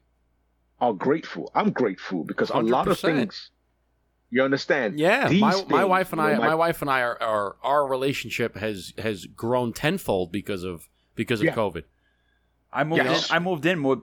[0.81, 1.51] are grateful.
[1.55, 3.51] I'm grateful because a lot of things,
[4.31, 4.99] you understand?
[4.99, 7.87] Yeah, These my, my wife and I, know, my, wife and I are, are our
[7.87, 11.55] relationship has has grown tenfold because of because of Yeah.
[11.55, 11.85] COVID.
[12.73, 13.31] I moved Yes.
[13.31, 13.37] in.
[13.37, 14.01] I moved in with.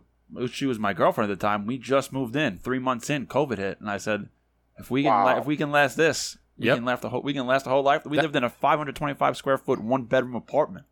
[0.52, 1.66] She was my girlfriend at the time.
[1.66, 2.60] We just moved in.
[2.60, 4.30] Three months in, COVID hit, and I said,
[4.78, 5.26] "If we can, Wow.
[5.26, 6.78] la- if we can last this, we Yep.
[6.78, 7.22] can last the whole.
[7.24, 10.04] We can last the whole life." We That- lived in a 525 square foot, one
[10.04, 10.86] bedroom apartment.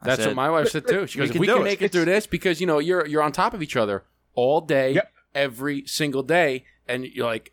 [0.00, 1.06] I That's said, what my wife said too.
[1.06, 1.64] She We goes, "If can we can it.
[1.64, 4.60] make it through this, because you know you're you're on top of each other all
[4.62, 5.12] day, Yep.
[5.34, 7.50] every single day, and you're like."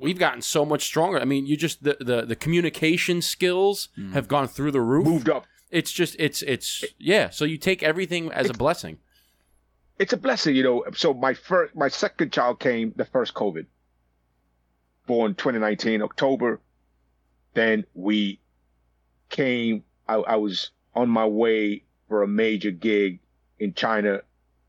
[0.00, 1.18] We've gotten so much stronger.
[1.18, 4.12] I mean, you just the the, the communication skills Mm.
[4.12, 5.06] have gone through the roof.
[5.06, 5.46] moved up.
[5.72, 7.30] It's just it's it's yeah.
[7.30, 8.98] So you take everything as a blessing.
[9.98, 10.84] it's a blessing, you know.
[10.94, 13.64] So my first, my second child came the first COVID,
[15.06, 16.60] born 2019 October.
[17.54, 18.38] Then we
[19.30, 19.82] came.
[20.06, 23.20] I, I was on my way for a major gig
[23.58, 24.20] in China,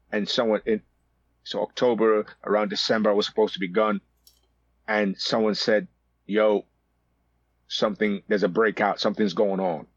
[0.10, 0.82] and someone in
[1.44, 4.00] so October around December I was supposed to be gone,
[4.88, 5.90] and someone said,
[6.28, 6.64] "Yo,
[7.68, 9.02] something there's a breakout.
[9.02, 9.88] Something's going on.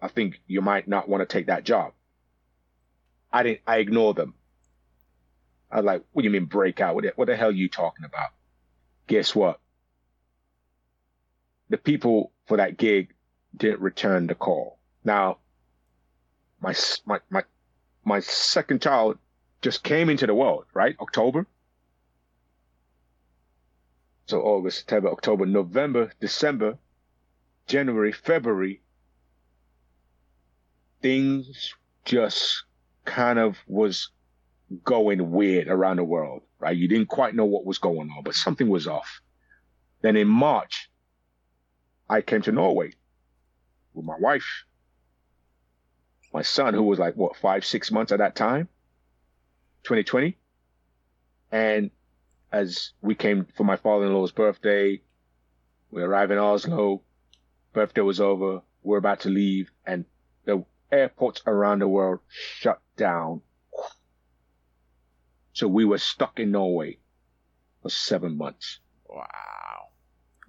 [0.00, 1.92] I think you might not want to take that job."
[3.32, 3.60] I didn't.
[3.66, 4.34] I ignored them.
[5.70, 6.94] I was like, "What do you mean breakout?
[6.94, 8.30] What the, what the hell are you talking about?"
[9.06, 9.60] Guess what?
[11.68, 13.14] The people for that gig
[13.56, 14.78] didn't return the call.
[15.04, 15.38] Now,
[16.60, 17.44] my my my
[18.04, 19.18] my second child
[19.62, 20.96] just came into the world, right?
[21.00, 21.46] October.
[24.26, 26.78] So August, September, October, November, December,
[27.66, 28.80] January, February.
[31.06, 31.72] Things
[32.04, 32.64] just
[33.04, 34.10] kind of was
[34.82, 36.76] going weird around the world, right?
[36.76, 39.20] You didn't quite know what was going on, but something was off.
[40.02, 40.90] Then in March,
[42.10, 42.90] I came to Norway
[43.94, 44.64] with my wife,
[46.34, 48.68] my son, who was like, what, five, six months at that time,
[49.84, 50.36] 2020.
[51.52, 51.92] And
[52.50, 55.00] as we came for my father in law's birthday,
[55.92, 57.02] we arrived in Oslo,
[57.72, 60.04] birthday was over, we're about to leave, and
[60.90, 63.42] airports around the world shut down
[65.56, 66.98] so we were stuck in Norway
[67.82, 68.80] for seven months.
[69.08, 69.88] Wow.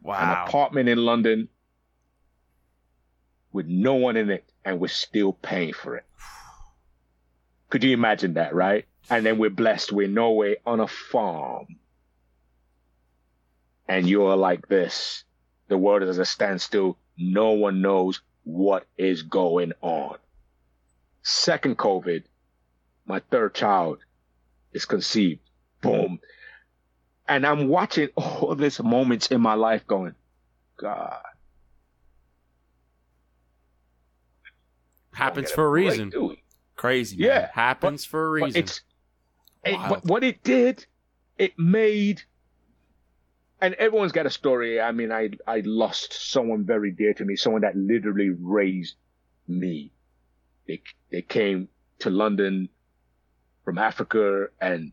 [0.02, 0.20] Wow.
[0.20, 1.48] An apartment in London
[3.54, 6.04] with no one in it, and we're still paying for it.
[7.70, 8.84] Could you imagine that, right?
[9.10, 9.94] And then we're blessed.
[9.94, 11.78] We're in Norway on a farm.
[13.88, 15.24] And you're like this.
[15.70, 16.98] The world is at a standstill.
[17.18, 20.18] No one knows what is going on.
[21.30, 22.24] Second COVID,
[23.06, 24.00] my third child
[24.72, 25.42] is conceived.
[25.82, 26.22] Boom.
[27.28, 30.16] And I'm watching all these moments in my life going,
[30.78, 31.20] God.
[35.12, 36.14] Happens for a reason.
[36.78, 37.18] Crazy.
[37.18, 37.28] man.
[37.28, 37.50] Yeah.
[37.54, 38.64] Happens for a reason.
[38.64, 38.82] it's
[39.66, 40.86] it, but what it did,
[41.38, 42.22] it made
[43.60, 44.80] and everyone's got a story.
[44.80, 48.96] I mean, I I lost someone very dear to me, someone that literally raised
[49.46, 49.92] me.
[50.68, 52.70] They they came to London
[53.64, 54.92] from Africa and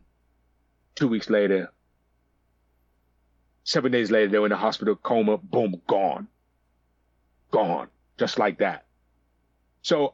[0.95, 1.71] two weeks later,
[3.63, 6.27] seven days later, they were in the hospital, coma, boom, gone.
[7.51, 7.89] Gone.
[8.17, 8.85] Just like that.
[9.81, 10.13] So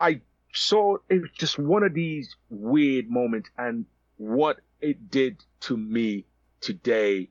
[0.00, 0.20] I
[0.52, 3.84] saw it was just one of these weird moments and
[4.16, 6.24] what it did to me
[6.60, 7.28] today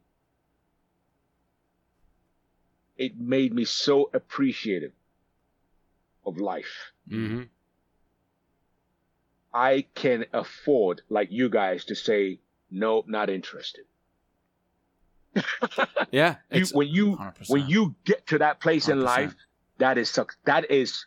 [2.98, 4.92] it made me so appreciative
[6.26, 7.44] of life hmm
[9.54, 12.40] i can afford like you guys to say
[12.72, 13.86] no not interested
[16.12, 17.50] Yeah, You- when you 100%.
[17.50, 19.04] when you get to that place in 100%.
[19.04, 19.36] life
[19.80, 21.06] that is suc- that is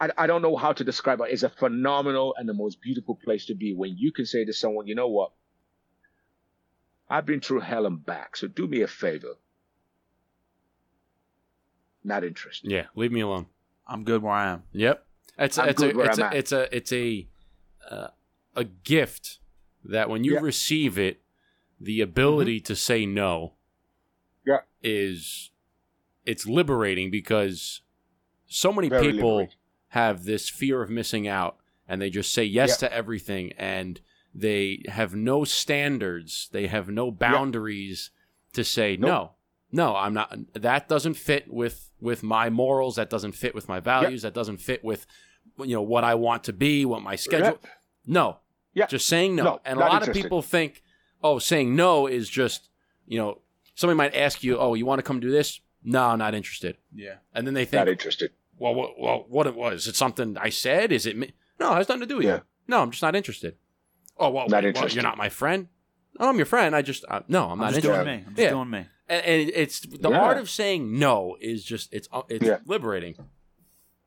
[0.00, 1.28] I, I don't know how to describe it.
[1.30, 4.52] It's a phenomenal and the most beautiful place to be when you can say to
[4.52, 5.30] someone, you know what?
[7.08, 9.34] I've been through hell and back, so do me a favor.
[12.02, 12.70] Not interested.
[12.72, 12.86] yeah.
[12.96, 13.46] Leave me alone.
[13.86, 14.62] I'm good where I am.
[14.72, 15.06] Yep.
[15.38, 16.34] It's I'm it's good a where it's I'm a, at.
[16.34, 17.28] it's a it's a
[17.90, 18.08] uh,
[18.54, 19.38] a gift
[19.84, 20.40] that when you Yeah.
[20.40, 21.22] receive it,
[21.80, 23.54] the ability to say no
[24.46, 24.60] Yeah.
[24.82, 25.50] is
[26.24, 27.80] it's liberating because
[28.46, 29.56] so many Very people liberating.
[29.88, 31.56] have this fear of missing out
[31.88, 32.88] and they just say yes Yeah.
[32.88, 34.00] to everything and
[34.34, 38.10] they have no standards, they have no boundaries
[38.52, 39.08] to say Nope.
[39.08, 39.32] no.
[39.74, 43.80] No, I'm not that doesn't fit with with my morals, that doesn't fit with my
[43.80, 45.06] values, that doesn't fit with
[45.58, 47.46] you know what I want to be, what my schedule.
[47.62, 47.66] Yep.
[48.06, 48.38] No.
[48.74, 48.86] Yeah.
[48.86, 49.44] Just saying no.
[49.44, 50.82] No, and a not lot of people think,
[51.22, 52.68] oh, saying no is just,
[53.06, 53.40] you know,
[53.74, 55.60] somebody might ask you, oh, you want to come do this?
[55.84, 56.76] No, I'm not interested.
[56.94, 57.16] Yeah.
[57.34, 58.30] And then they think Not interested.
[58.58, 59.82] well, what, well, what it was?
[59.82, 60.92] Is it something I said?
[60.92, 61.32] Is it me?
[61.60, 62.36] No, it has nothing to do with Yeah.
[62.36, 62.42] you.
[62.68, 63.56] No, I'm just not interested.
[64.18, 64.94] Oh, well, Not well, interested.
[64.94, 65.68] you're not my friend.
[66.20, 66.74] Oh, I'm your friend.
[66.76, 68.04] I just, uh, no, I'm, I'm not just interested.
[68.04, 68.24] doing me.
[68.26, 68.50] I'm just Yeah.
[68.50, 68.86] doing me.
[69.08, 70.20] And, and it's the Yeah.
[70.20, 72.58] art of saying no is just, it's, uh, it's Yeah.
[72.66, 73.16] liberating.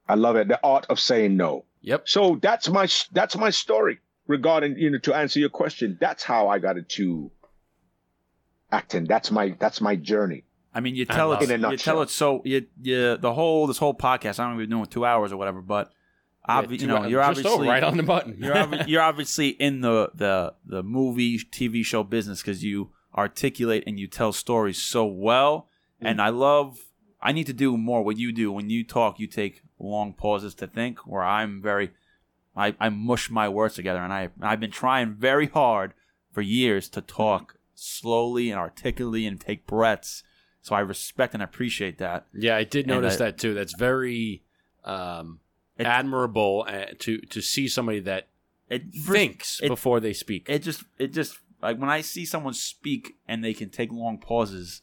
[0.07, 0.47] I love it.
[0.47, 1.65] The art of saying no.
[1.81, 2.07] Yep.
[2.07, 5.97] So that's my that's my story regarding you know to answer your question.
[5.99, 7.31] That's how I got into
[8.71, 9.05] acting.
[9.05, 10.43] That's my that's my journey.
[10.73, 11.41] I mean, you I tell it.
[11.43, 11.51] it.
[11.51, 12.41] In a You tell it so.
[12.43, 14.39] You, you the whole this whole podcast.
[14.39, 15.91] I don't know if we're doing two hours or whatever, but
[16.47, 18.37] obvi- Yeah, you know, hours- you're just obviously over, right on the button.
[18.39, 23.83] you're obvi- you're obviously in the the the movie TV show business because you articulate
[23.87, 25.69] and you tell stories so well.
[26.03, 26.11] Mm.
[26.11, 26.79] And I love.
[27.21, 28.51] I need to do more what you do.
[28.51, 30.99] When you talk, you take long pauses to think.
[31.07, 31.91] Where I'm very,
[32.55, 35.93] I, I mush my words together, and I I've been trying very hard
[36.33, 40.23] for years to talk slowly and articulately and take breaths.
[40.61, 42.25] So I respect and appreciate that.
[42.33, 43.53] Yeah, I did notice I- that too.
[43.53, 44.41] That's very
[44.83, 45.39] um,
[45.77, 48.27] It- admirable uh, to to see somebody that
[48.69, 50.49] It thinks it- before they speak.
[50.49, 54.17] it just it just like when I see someone speak and they can take long
[54.17, 54.81] pauses,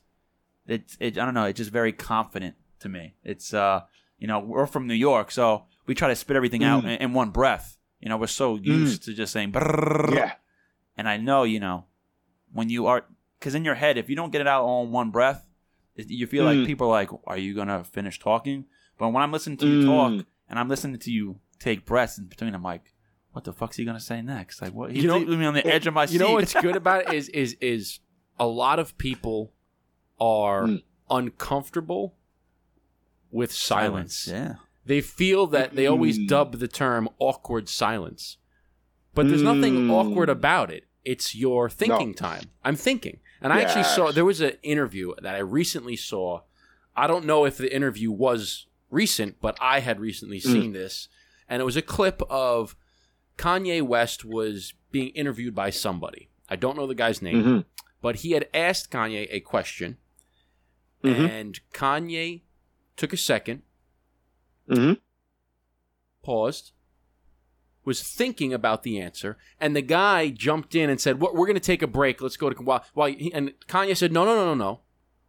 [0.66, 3.14] it it I don't know, it's just very confident to me.
[3.24, 3.82] It's uh
[4.22, 5.44] you know, we're from New York, so
[5.86, 7.00] we try to spit everything out in, Mm.
[7.04, 7.66] in one breath.
[8.02, 9.50] You know, we're so used to just saying.
[10.20, 10.32] Yeah.
[10.96, 11.86] And I know, you know,
[12.52, 13.00] when you are
[13.40, 15.40] cuz in your head if you don't get it out all in one breath,
[15.96, 16.66] you feel like Mm.
[16.66, 18.58] people are like, "Are you going to finish talking?"
[18.98, 19.86] But when I'm listening to you Mm.
[20.18, 22.94] talk and I'm listening to you take breaths in between, I'm like,
[23.32, 25.54] "What the fuck's he going to say next?" Like what he's You know- me on
[25.54, 26.14] the edge of my seat.
[26.14, 27.98] you know what's good about it is is is
[28.38, 29.52] a lot of people
[30.20, 30.82] are Mm.
[31.10, 32.14] uncomfortable
[33.32, 34.28] with silence.
[34.30, 34.54] Yeah.
[34.84, 36.28] They feel that they always Mm.
[36.28, 38.36] dub the term awkward silence.
[39.14, 39.90] But there's nothing Mm.
[39.90, 40.84] awkward about it.
[41.04, 42.44] It's your thinking time.
[42.64, 43.18] I'm thinking.
[43.40, 46.42] And I actually saw there was an interview that I recently saw.
[46.94, 50.42] I don't know if the interview was recent, but I had recently Mm.
[50.52, 51.08] seen this.
[51.48, 52.76] And it was a clip of
[53.38, 56.28] Kanye West was being interviewed by somebody.
[56.48, 57.58] I don't know the guy's name, hmm
[58.02, 59.96] but he had asked Kanye a question.
[61.04, 61.28] Mhm.
[61.28, 62.42] And Kanye
[63.02, 63.62] took a second,
[64.68, 64.92] hmm
[66.22, 66.70] paused,
[67.84, 71.34] was thinking about the answer, and the guy jumped in and said, "What?
[71.34, 72.22] We're going to take a break.
[72.22, 74.80] Let's go to while." while he, and Kanye said, "No, no, no, no, no.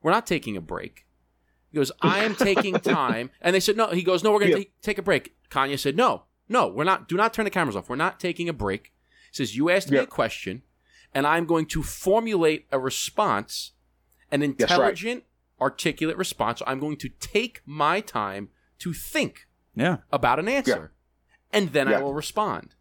[0.04, 1.08] We're not taking a break."
[1.72, 4.52] He goes, "I am taking time," and they said, "No." He goes, "No, we're going
[4.54, 4.66] to Yeah.
[4.84, 7.08] take, a break." Kanye said, "No, no, we're not.
[7.10, 7.90] Do not turn the cameras off.
[7.90, 8.94] We're not taking a break."
[9.32, 10.62] He says, "You asked me a question,
[11.12, 13.72] and I'm going to formulate a response,
[14.30, 15.28] an intelligent, right.
[15.64, 16.62] Intelligent, articulate response.
[16.68, 18.50] I'm going to take my time
[18.80, 19.98] to think." Yeah.
[20.12, 20.92] about an answer,
[21.52, 22.76] and then I will respond.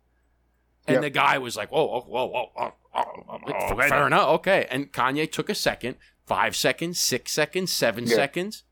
[0.87, 1.01] And Yeah.
[1.01, 3.39] the guy was like, "Whoa, whoa, whoa, whoa, oh, oh, oh,
[3.73, 8.15] Oh, fair enough, okay." And Kanye took a second, five seconds, six seconds, seven Yeah.
[8.17, 8.65] seconds,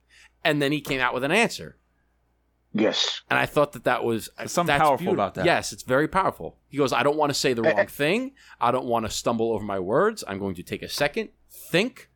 [0.44, 1.78] and then he came out with an answer.
[2.74, 3.22] Yes.
[3.30, 5.14] And I thought that that was There's something that's powerful beautiful.
[5.14, 5.44] about that.
[5.46, 6.58] Yes, it's very powerful.
[6.68, 8.34] He goes, "I don't want to say the wrong thing.
[8.60, 10.22] I don't want to stumble over my words.
[10.28, 12.10] I'm going to take a second, think,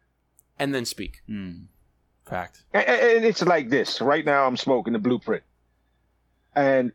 [0.59, 1.64] and then speak." Hmm.
[2.25, 2.62] Fact.
[2.72, 4.01] And, and it's like this.
[4.01, 5.43] Right now, I'm smoking the blueprint,
[6.55, 6.93] and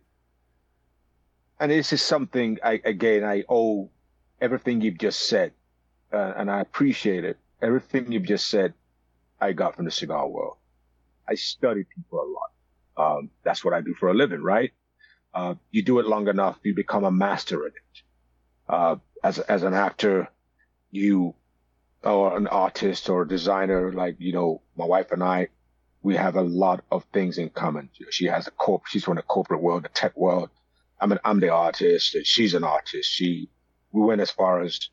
[1.59, 3.89] and this is something I again I owe
[4.41, 5.53] everything you've just said,
[6.11, 7.37] uh, and I appreciate it.
[7.61, 8.73] Everything you've just said,
[9.39, 10.57] I got from the cigar world.
[11.27, 13.17] I study people a lot.
[13.17, 14.71] Um, that's what I do for a living, right?
[15.33, 18.03] Uh, you do it long enough, you become a master at it.
[18.67, 20.27] Uh, as as an actor,
[20.91, 21.35] you
[22.03, 25.49] or an artist or a designer, like you know, my wife and I,
[26.01, 27.89] we have a lot of things in common.
[28.09, 30.49] She has a corp, she's from the corporate world, the tech world.
[31.01, 33.09] I'm an, I'm the artist, and she's an artist.
[33.09, 33.49] She,
[33.91, 34.89] we went as far as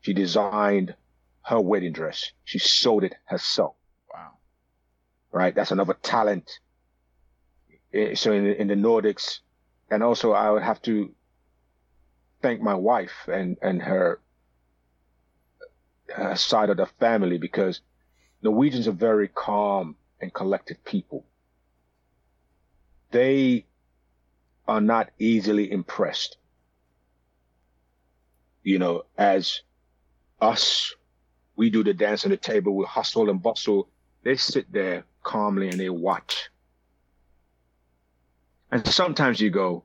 [0.00, 0.94] she designed
[1.42, 2.32] her wedding dress.
[2.44, 3.74] She sewed it herself.
[4.12, 4.32] Wow.
[5.32, 6.58] Right, that's another talent.
[7.92, 9.40] Eh, So in in the Nordics,
[9.90, 11.14] and also I would have to
[12.42, 14.20] thank my wife and and her
[16.16, 17.80] uh, side of the family because
[18.42, 21.24] Norwegians are very calm and collected people.
[23.10, 23.66] They
[24.66, 26.36] are not easily impressed.
[28.62, 29.62] You know, as
[30.40, 30.94] us,
[31.56, 33.88] we do the dance on the table, we hustle and bustle.
[34.24, 36.50] They sit there calmly and they watch.
[38.70, 39.84] And sometimes you go,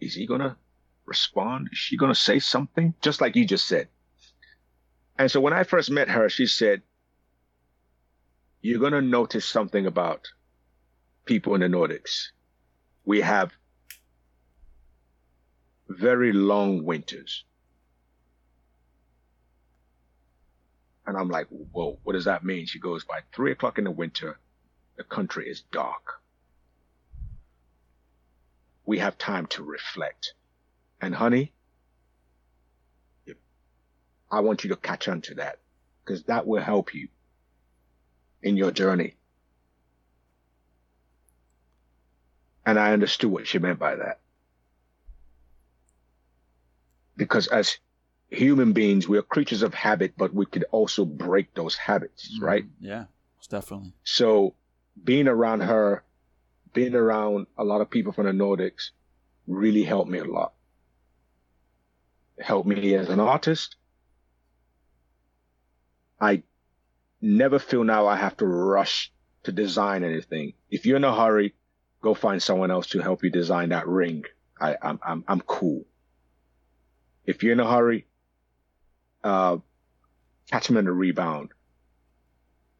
[0.00, 0.56] is he going to
[1.04, 1.70] respond?
[1.72, 2.94] Is she going to say something?
[3.00, 3.88] Just like you just said.
[5.18, 6.82] And so when I first met her, she said,
[8.60, 10.28] You're going to notice something about
[11.24, 12.28] people in the Nordics.
[13.04, 13.52] We have
[15.88, 17.44] very long winters.
[21.06, 22.66] And I'm like, whoa, what does that mean?
[22.66, 24.38] She goes, by three o'clock in the winter,
[24.96, 26.20] the country is dark.
[28.84, 30.34] We have time to reflect.
[31.00, 31.52] And honey,
[34.36, 35.60] I want you to catch on to that
[36.04, 37.08] because that will help you
[38.42, 39.14] in your journey.
[42.66, 44.20] And I understood what she meant by that.
[47.16, 47.78] Because as
[48.28, 52.42] human beings, we are creatures of habit, but we could also break those habits, mm,
[52.42, 52.66] right?
[52.78, 53.04] Yeah,
[53.48, 53.94] definitely.
[54.04, 54.54] So
[55.02, 56.04] being around her,
[56.74, 58.90] being around a lot of people from the Nordics
[59.46, 60.52] really helped me a lot.
[62.38, 63.76] Helped me as an artist.
[66.20, 66.42] I
[67.20, 69.12] never feel now I have to rush
[69.44, 70.54] to design anything.
[70.70, 71.54] If you're in a hurry,
[72.00, 74.24] go find someone else to help you design that ring.
[74.60, 75.84] I, I'm, I'm, I'm cool.
[77.24, 78.06] If you're in a hurry,
[79.22, 79.58] uh,
[80.50, 81.50] catch them in a rebound.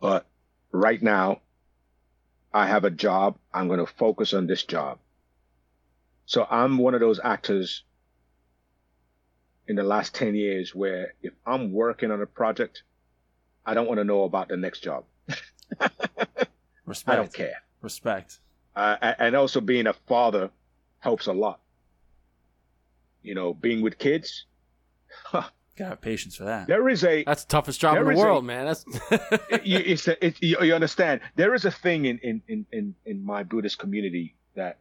[0.01, 0.27] But
[0.73, 1.41] right now,
[2.53, 3.39] I have a job.
[3.53, 4.99] I'm going to focus on this job.
[6.25, 7.85] So I'm one of those actors
[9.69, 12.83] in the last 10 years where if I'm working on a project,
[13.67, 15.05] I don't want to know about the next job.
[16.87, 17.09] Respect.
[17.09, 17.63] I don't care.
[17.83, 18.39] Respect.
[18.75, 20.51] Uh, and also being a father
[21.01, 21.61] helps a lot.
[23.23, 24.45] You know, being with kids,
[25.33, 25.51] Gotta
[25.91, 26.69] have patience for that.
[26.69, 28.67] there is a That's the toughest job in the is a- world, man.
[28.67, 28.85] That's
[29.65, 31.21] you, it's a, it, you, you understand.
[31.35, 34.79] There is a thing in, in, in, in, in my Buddhist community that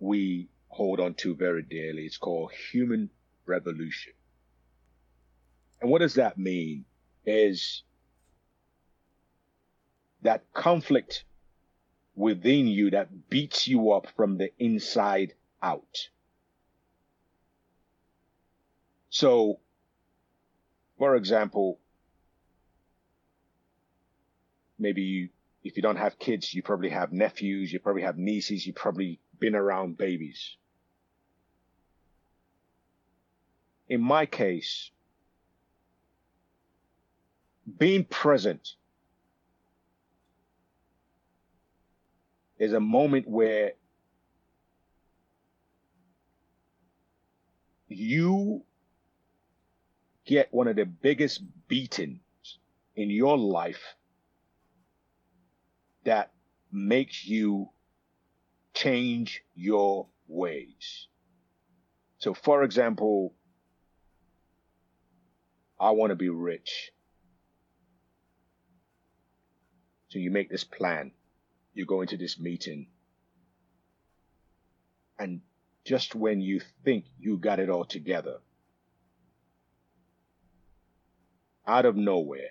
[0.00, 2.02] we hold on to very dearly.
[2.04, 3.08] It's called human
[3.46, 4.12] revolution.
[5.80, 6.84] And what does that mean?
[7.24, 7.82] Is
[10.22, 11.24] that conflict
[12.14, 16.08] within you that beats you up from the inside out.
[19.10, 19.60] So,
[20.98, 21.78] for example,
[24.78, 25.28] maybe you,
[25.62, 29.20] if you don't have kids, you probably have nephews, you probably have nieces, you've probably
[29.38, 30.56] been around babies.
[33.88, 34.90] In my case,
[37.78, 38.74] being present
[42.58, 43.72] is a moment where
[47.88, 48.62] you
[50.26, 52.20] get one of the biggest beatings
[52.96, 53.94] in your life
[56.04, 56.32] that
[56.70, 57.68] makes you
[58.74, 61.06] change your ways.
[62.18, 63.34] So, for example,
[65.80, 66.90] I want to be rich.
[70.08, 71.12] So you make this plan.
[71.78, 72.88] You go into this meeting.
[75.16, 75.42] And
[75.84, 78.38] just when you think you got it all together,
[81.64, 82.50] out of nowhere,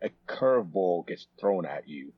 [0.00, 2.12] a curveball gets thrown at you.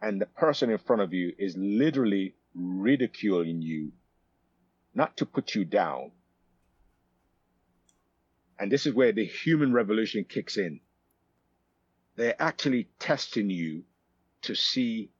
[0.00, 3.90] And the person in front of you is literally ridiculing you,
[4.94, 6.12] not to put you down.
[8.60, 10.78] And this is where the human revolution kicks in.
[12.18, 13.84] They're actually testing you
[14.42, 15.12] to see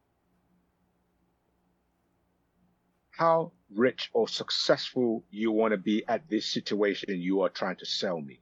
[3.17, 7.87] how rich or successful you want to be at this situation you are trying to
[7.87, 8.41] sell me.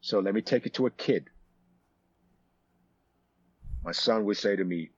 [0.00, 1.30] So let me take it to a kid.
[3.84, 4.90] My son would say to me,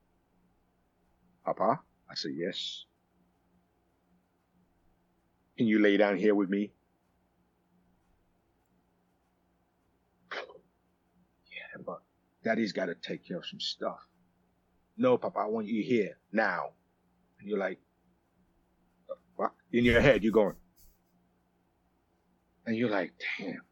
[1.44, 1.78] Papa,
[2.10, 2.86] I said, yes.
[5.58, 6.72] Can you lay down here with me?
[11.52, 12.02] Yeah, but
[12.44, 13.98] daddy's got to take care of some stuff.
[14.96, 16.70] No, Papa, I want you here now.
[17.40, 17.78] And you're like?
[19.72, 20.54] In your head, you're going.
[22.66, 23.62] And you're like, damn.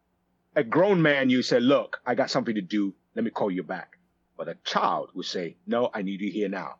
[0.56, 2.94] A grown man, you say, look, I got something to do.
[3.14, 3.98] Let me call you back.
[4.36, 6.76] But a child would say, no, I need you here now.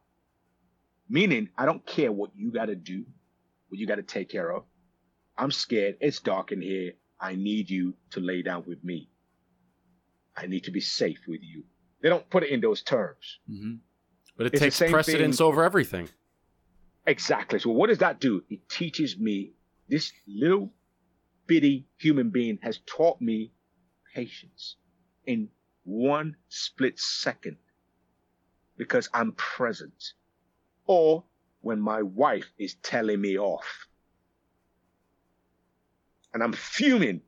[1.09, 3.05] Meaning, I don't care what you got to do,
[3.69, 4.65] what you got to take care of.
[5.37, 5.99] I'm scared.
[6.01, 6.93] It's dark in here.
[7.21, 9.11] I need you to lay down with me.
[10.37, 11.65] I need to be safe with you.
[12.03, 13.39] They don't put it in those terms.
[13.49, 13.75] hmm
[14.37, 16.09] but it It's takes precedence thing- over everything.
[17.07, 17.59] Exactly.
[17.59, 18.43] So what does that do?
[18.49, 19.53] It teaches me
[19.89, 20.73] this little
[21.47, 23.53] bitty human being has taught me
[24.15, 24.77] patience
[25.27, 25.49] in
[25.85, 27.57] one split second
[28.79, 30.13] because I'm present.
[30.87, 31.25] Or
[31.61, 33.87] when my wife is telling me off
[36.33, 37.21] and I'm fuming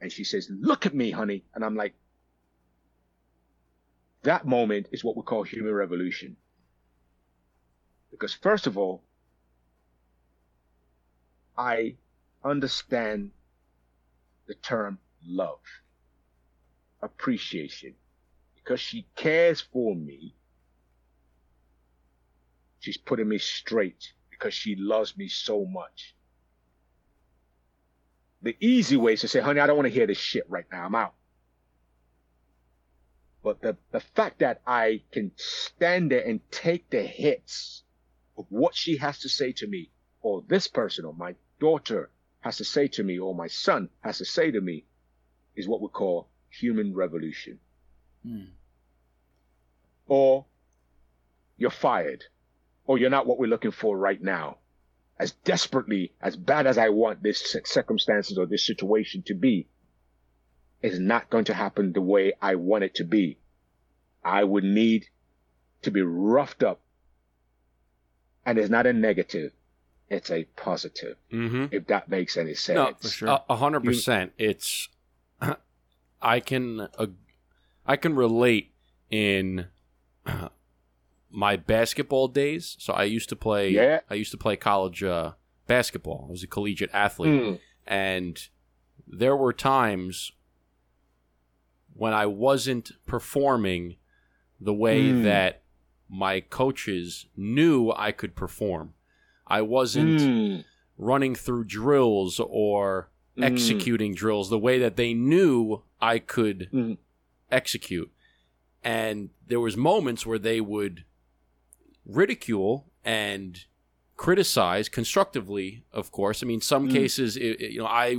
[0.00, 1.44] and she says, look at me, honey.
[1.54, 1.94] And I'm like,
[4.22, 6.36] that moment is what we call human revolution.
[8.10, 9.02] Because first of all,
[11.56, 11.96] I
[12.44, 13.30] understand
[14.46, 15.60] the term love,
[17.02, 17.94] appreciation,
[18.54, 20.34] because she cares for me.
[22.80, 26.14] She's putting me straight because she loves me so much.
[28.42, 30.64] The easy way is to say, honey, I don't want to hear this shit right
[30.70, 30.86] now.
[30.86, 31.14] I'm out.
[33.48, 37.82] But the, the fact that I can stand there and take the hits
[38.36, 39.90] of what she has to say to me,
[40.20, 44.18] or this person, or my daughter has to say to me, or my son has
[44.18, 44.84] to say to me,
[45.56, 47.58] is what we call human revolution.
[48.22, 48.50] Hmm.
[50.08, 50.44] Or
[51.56, 52.24] you're fired,
[52.84, 54.58] or you're not what we're looking for right now.
[55.18, 59.68] As desperately, as bad as I want this circumstances or this situation to be,
[60.82, 63.38] is not going to happen the way I want it to be.
[64.24, 65.06] I would need
[65.82, 66.80] to be roughed up.
[68.46, 69.52] And it's not a negative,
[70.08, 71.66] it's a positive, Mm-hmm.
[71.70, 72.76] if that makes any sense.
[72.76, 73.40] No, For sure.
[73.48, 74.32] A- hundred percent.
[74.38, 74.88] It's
[76.22, 77.06] I can uh,
[77.86, 78.72] I can relate
[79.10, 79.66] in
[81.30, 82.76] my basketball days.
[82.78, 83.70] So I used to play.
[83.70, 84.00] Yeah.
[84.08, 85.32] I used to play college uh,
[85.66, 86.26] basketball.
[86.28, 88.48] I was a collegiate athlete, Mm, and
[89.06, 90.32] there were times
[91.98, 93.96] when I wasn't performing
[94.60, 95.24] the way Mm.
[95.24, 95.62] that
[96.08, 98.94] my coaches knew I could perform.
[99.46, 100.64] I wasn't mm,
[100.96, 103.44] running through drills or Mm.
[103.44, 106.98] executing drills the way that they knew I could Mm.
[107.50, 108.10] execute.
[108.82, 111.04] And there was moments where they would
[112.06, 113.64] ridicule and
[114.16, 116.42] criticize constructively, of course.
[116.42, 116.92] I mean, some Mm.
[116.92, 118.18] cases, it, it- you know, I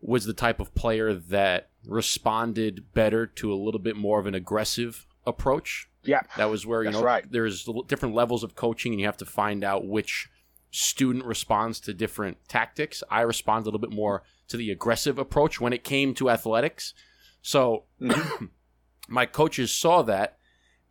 [0.00, 4.34] was the type of player that responded better to a little bit more of an
[4.34, 5.88] aggressive approach.
[6.04, 6.20] yeah.
[6.36, 7.30] That was where you That's know right.
[7.30, 10.28] there's different levels of coaching, and you have to find out which
[10.70, 13.02] student responds to different tactics.
[13.10, 16.94] I respond a little bit more to the aggressive approach when it came to athletics.
[17.42, 18.50] So Mhm.
[19.08, 20.38] my coaches saw that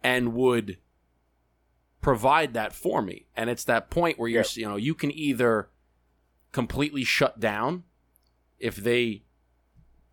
[0.03, 0.77] and would
[2.01, 3.25] provide that for me.
[3.35, 5.69] And it's that point where you're you know you can either
[6.51, 7.83] completely shut down
[8.59, 9.23] if they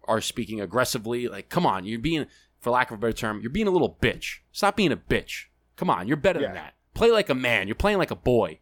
[0.05, 2.27] are speaking aggressively like come on you're being
[2.61, 4.39] for lack of a better term you're being a little bitch.
[4.53, 5.47] Stop being a bitch.
[5.77, 6.75] Come on you're better than that.
[6.95, 7.67] Play like a man.
[7.69, 8.61] You're playing like a boy.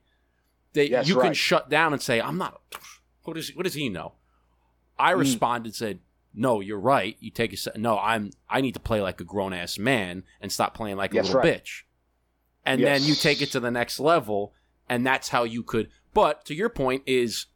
[0.73, 2.61] They, That's you can shut down and say i'm not
[3.23, 4.15] what does what does he know?
[4.99, 5.19] I Mm.
[5.19, 6.01] responded said
[6.33, 7.17] no you're right.
[7.21, 10.75] You take a no i'm i need to play like a grown-ass man and stop
[10.75, 11.63] playing like a That's little right.
[11.63, 11.83] bitch.
[12.67, 14.53] And then you take it to the next level
[14.89, 17.47] and that's how you could but to your point is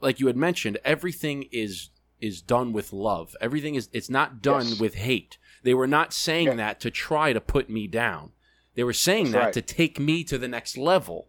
[0.00, 1.90] like you had mentioned everything is
[2.20, 4.80] is done with love everything is it's not done Yes.
[4.80, 6.54] with hate they were not saying Yeah.
[6.54, 8.32] that to try to put me down
[8.74, 9.52] they were saying That's that right.
[9.54, 11.28] to take me to the next level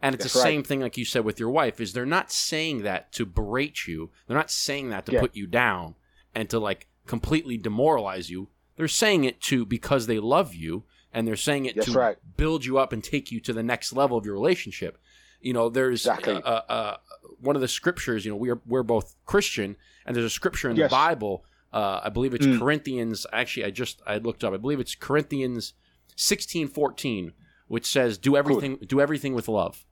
[0.00, 0.44] and it's That's the right.
[0.46, 3.86] same thing like you said with your wife is they're not saying that to berate
[3.86, 5.20] you they're not saying that to Yeah.
[5.20, 5.94] put you down
[6.34, 11.26] and to like completely demoralize you they're saying it to because they love you and
[11.26, 12.16] they're saying it That's to right.
[12.36, 14.98] build you up and take you to the next level of your relationship
[15.40, 16.34] you know there's Exactly.
[16.34, 16.96] uh, uh,
[17.40, 20.76] one of the scriptures you know we're we're both christian and there's a scripture in
[20.76, 20.90] Yes.
[20.90, 22.58] the bible uh, i believe it's Mm.
[22.58, 25.74] corinthians actually i just i looked up i believe it's corinthians
[26.16, 27.32] 16 14
[27.68, 29.84] which says do everything do everything with love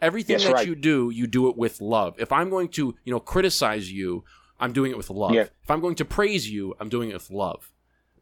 [0.00, 0.66] everything Yes, that right.
[0.66, 4.24] you do you do it with love if i'm going to you know criticize you
[4.58, 5.46] i'm doing it with love Yeah.
[5.62, 7.72] if i'm going to praise you i'm doing it with love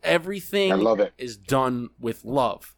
[0.02, 1.12] everything I love it.
[1.18, 2.74] is done with love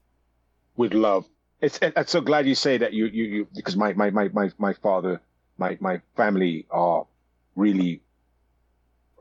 [0.76, 1.26] with love.
[1.60, 4.50] It's I'm so glad you say that you you, you because my, my, my, my,
[4.56, 5.20] my father,
[5.60, 7.06] my, my family are
[7.54, 8.00] really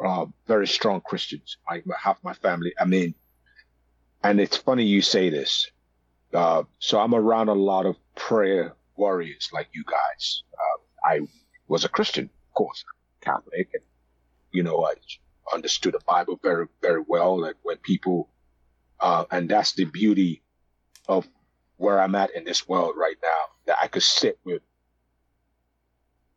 [0.03, 1.57] uh, very strong Christians.
[1.67, 2.73] I have my family.
[2.79, 3.13] I mean,
[4.23, 5.69] and it's funny you say this.
[6.33, 10.43] Uh, so I'm around a lot of prayer warriors like you guys.
[10.53, 11.19] Uh, I
[11.67, 12.85] was a Christian, of course,
[13.19, 13.83] Catholic, and
[14.51, 14.93] you know I
[15.53, 17.43] understood the Bible very very well.
[17.43, 18.29] And when people,
[18.99, 20.41] uh, and that's the beauty
[21.07, 21.27] of
[21.77, 24.61] where I'm at in this world right now, that I could sit with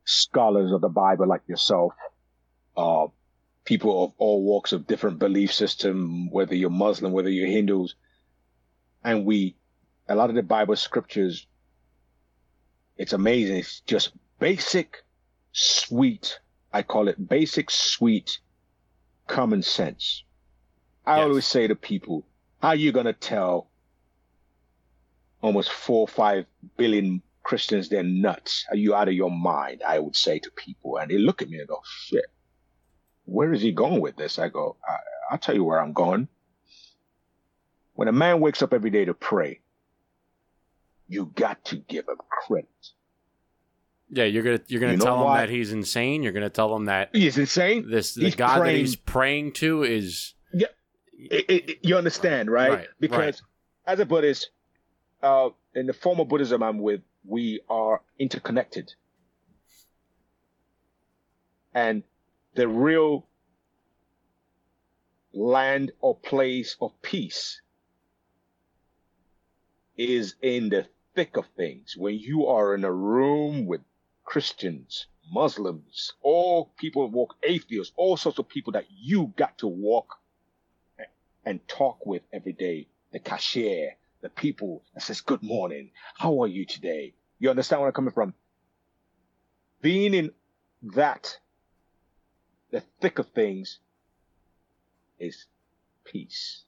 [0.04, 1.94] scholars of the Bible like yourself,
[2.76, 3.06] uh,
[3.64, 7.94] people of all walks of different belief system, whether you're Muslim, whether you're Hindus,
[9.04, 9.56] and we,
[10.08, 11.46] a lot of the Bible scriptures,
[12.96, 13.56] it's amazing.
[13.56, 15.02] It's just basic,
[15.52, 16.38] sweet.
[16.72, 18.38] I call it basic, sweet,
[19.26, 20.24] common sense.
[21.06, 21.22] I Yes.
[21.22, 22.26] always say to people,
[22.60, 23.70] how you gonna tell
[25.42, 26.46] almost four or five
[26.76, 28.64] billion Christians they're nuts?
[28.70, 29.82] Are you out of your mind?
[29.86, 32.26] I would say to people, and they look at me and go, "Shit,
[33.24, 34.96] where is he going with this?" I go, I,
[35.30, 36.28] "I'll tell you where I'm going."
[37.94, 39.60] When a man wakes up every day to pray,
[41.08, 42.68] you got to give him credit.
[44.10, 45.40] Yeah, you're gonna you're gonna You tell him why?
[45.40, 46.22] that he's insane.
[46.22, 47.90] You're gonna tell him that He's insane.
[47.90, 50.70] this the He's God that he's praying to is It-
[51.48, 52.70] it- it- you understand, right?
[52.70, 53.92] Right, because right.
[53.92, 54.50] as a Buddhist,
[55.22, 58.94] uh, in the form of Buddhism I'm with, we are interconnected.
[61.74, 62.02] And
[62.54, 63.26] the real
[65.32, 67.60] land or place of peace
[69.96, 71.96] is in the thick of things.
[71.96, 73.80] When you are in a room with
[74.24, 80.18] Christians, Muslims, all people walk atheists, all sorts of people that you got to walk
[81.44, 82.88] and talk with every day.
[83.12, 85.90] The cashier, the people that says, good morning.
[86.16, 87.14] How are you today?
[87.38, 88.34] You understand where I'm coming from?
[89.80, 90.30] Being in
[90.94, 91.36] that,
[92.70, 93.80] the thick of things
[95.18, 95.46] is
[96.04, 96.62] peace.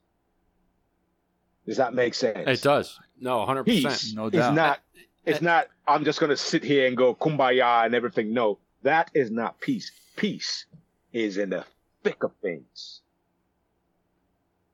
[1.67, 2.39] Does that make sense?
[2.47, 2.99] it does.
[3.21, 3.65] No, 100%.
[3.65, 4.17] peace percent.
[4.17, 4.55] No is doubt.
[4.55, 4.81] not
[5.25, 9.11] it's not i'm just going to sit here and go kumbaya and everything no that
[9.15, 10.67] is not peace peace
[11.15, 11.65] is in the
[12.03, 13.01] thick of things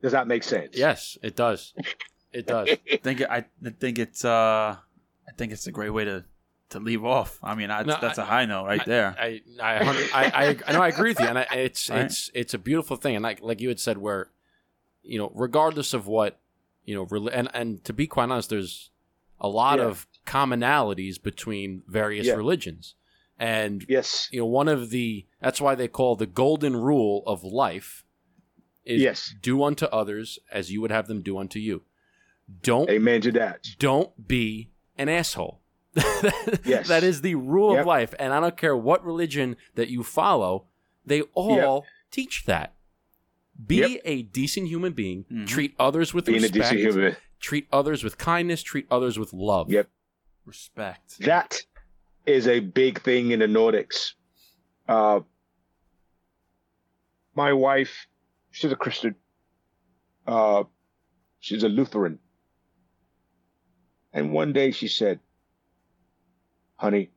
[0.02, 1.72] does that make sense Yes, it does.
[2.32, 2.68] It does.
[2.92, 3.44] I think I
[3.78, 4.76] think it's uh
[5.28, 6.24] I think it's a great way to
[6.70, 7.38] to leave off.
[7.42, 9.16] I mean, I, No, that's I- a high note right there.
[9.18, 11.90] I I I, hundred- I I I know I agree with you, and I, it's
[11.90, 12.04] Right.
[12.04, 14.30] it's it's a beautiful thing, and like like you had said, where
[15.02, 16.38] you know, regardless of what
[16.84, 18.90] you know, rel- and and to be quite honest, there's
[19.40, 19.86] a lot Yeah.
[19.86, 22.34] of commonalities between various Yeah.
[22.34, 22.94] religions,
[23.38, 27.42] and yes you know, one of the that's why they call the golden rule of
[27.42, 28.04] life
[28.84, 29.34] is Yes.
[29.42, 31.82] do unto others as you would have them do unto you.
[32.62, 35.60] Don't amen to that don't be an asshole.
[36.64, 36.88] Yes.
[36.88, 37.80] that is the rule Yep.
[37.80, 38.14] of life.
[38.18, 40.66] And I don't care what religion that you follow,
[41.04, 42.74] they all teach that.
[43.66, 44.00] Be Yep.
[44.04, 45.46] a decent human being, Mhm.
[45.46, 49.70] treat others with being a decent human treat others with kindness, treat others with love.
[49.70, 49.88] Yep.
[50.44, 51.18] Respect.
[51.20, 51.62] that
[52.26, 54.12] is a big thing in the nordics
[54.88, 55.20] uh
[57.34, 58.06] my wife
[58.50, 59.14] she's a christian
[60.26, 60.62] uh
[61.40, 62.18] she's a lutheran
[64.12, 65.20] and one day she said
[66.76, 67.10] honey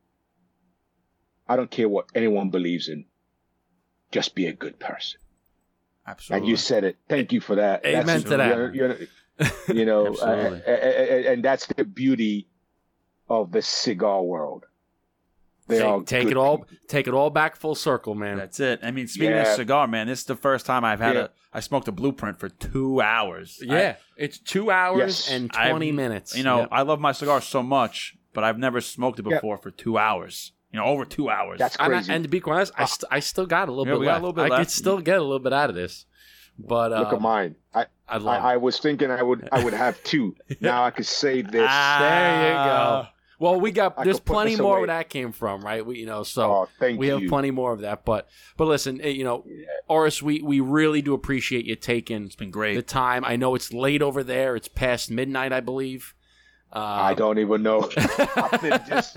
[1.48, 3.04] i don't care what anyone believes in
[4.12, 5.20] just be a good person
[6.06, 6.38] Absolutely.
[6.40, 8.56] and you said it thank you for that Amen to that.
[8.56, 9.06] you're- you're-
[9.68, 12.46] you know, uh, and that's the beauty
[13.28, 14.64] of the cigar world.
[15.66, 18.36] They are Take, take it all take it all back full circle, man.
[18.36, 18.80] That's it.
[18.82, 19.54] I mean, speaking of Yeah.
[19.54, 21.22] cigar, man, this is the first time I've had Yeah.
[21.22, 21.28] a.
[21.54, 23.58] I smoked a blueprint for two hours.
[23.62, 23.96] I- yeah.
[24.16, 25.30] it's two hours Yes.
[25.30, 26.36] and I've- twenty minutes.
[26.36, 26.68] you know, Yep.
[26.72, 29.36] I love my cigar so much, but I've never smoked it Yeah.
[29.36, 30.52] before for two hours.
[30.72, 31.60] You know, over two hours.
[31.60, 32.12] That's And, I- crazy.
[32.12, 34.06] and to be quite honest, I, st- I still got a little Yeah, bit we
[34.06, 36.04] got a little bit I could still get a little bit out of this,
[36.58, 37.54] but uh, Look at mine.
[37.72, 38.42] I, I love.
[38.42, 40.34] I, I was thinking I would I would have two.
[40.60, 41.66] Now I could save this.
[41.70, 43.06] Ah, There you go.
[43.38, 44.80] Well, we got I there's plenty more away.
[44.82, 45.84] where that came from, right?
[45.84, 47.18] We, you know, so oh, thank we you.
[47.20, 48.04] have plenty more of that.
[48.04, 49.44] But but listen, eh, you know,
[49.88, 52.74] Oris, we we really do appreciate you taking It's been great.
[52.76, 53.24] the time.
[53.24, 54.54] I know it's late over there.
[54.56, 56.14] It's past midnight, I believe.
[56.72, 57.88] Uh, I don't even know.
[58.88, 59.16] Just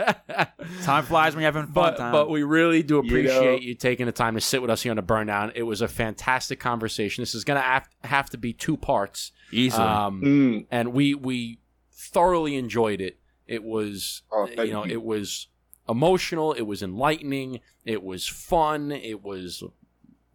[0.84, 1.74] Time flies when you're having fun.
[1.74, 2.12] but time.
[2.12, 4.92] but we really do appreciate you, know- taking the time to sit with us here
[4.92, 5.52] on the burn down.
[5.56, 7.22] It was a fantastic conversation.
[7.24, 9.32] This is gonna have, have to be two parts.
[9.52, 9.84] easily.
[9.88, 11.60] Um, mm, and we we
[11.92, 13.18] thoroughly enjoyed it.
[13.48, 14.94] It was Oh, you know you.
[14.94, 15.48] it was
[15.90, 16.54] emotional.
[16.54, 17.62] It was enlightening.
[17.86, 18.92] It was fun.
[18.92, 19.64] It was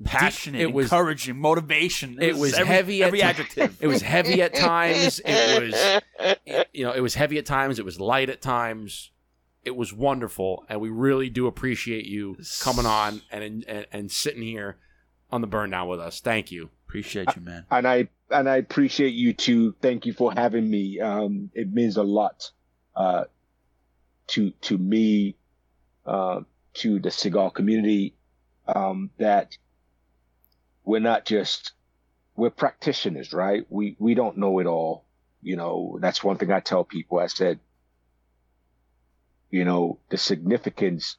[0.05, 2.19] passionate, it was- encouraging, motivation.
[2.21, 3.77] it was every, heavy at Every ti- adjective.
[3.81, 5.21] it was heavy at times.
[5.25, 7.79] It was you know it was heavy at times.
[7.79, 9.11] It was light at times.
[9.65, 14.43] It was wonderful, and we really do appreciate you coming on and and, and sitting
[14.43, 14.77] here
[15.31, 16.21] on the burn down with us.
[16.21, 16.71] Thank you.
[16.89, 17.65] Appreciate you, man.
[17.71, 19.75] and I and I appreciate you too.
[19.81, 20.99] Thank you for having me.
[21.01, 22.51] Um, it means a lot
[22.95, 23.25] uh,
[24.29, 25.37] to to me,
[26.07, 26.41] uh,
[26.75, 28.15] to the cigar community.
[28.67, 29.57] Um, that
[30.85, 31.73] we're not just
[32.37, 33.67] we're practitioners, right?
[33.69, 35.05] We we don't know it all.
[35.43, 37.19] You know, that's one thing I tell people.
[37.19, 37.59] I said,
[39.51, 41.17] you know, the significance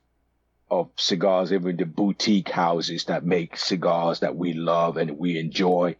[0.71, 5.95] of cigars, even the boutique houses that make cigars that we love and we enjoy,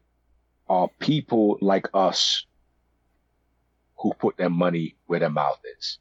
[0.68, 2.46] are people like us
[4.04, 5.98] who put their money where their mouth is.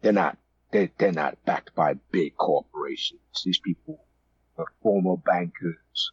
[0.00, 0.38] They're not.
[0.70, 3.20] They're, they're not backed by big corporations.
[3.44, 4.06] These people
[4.56, 6.12] are former bankers,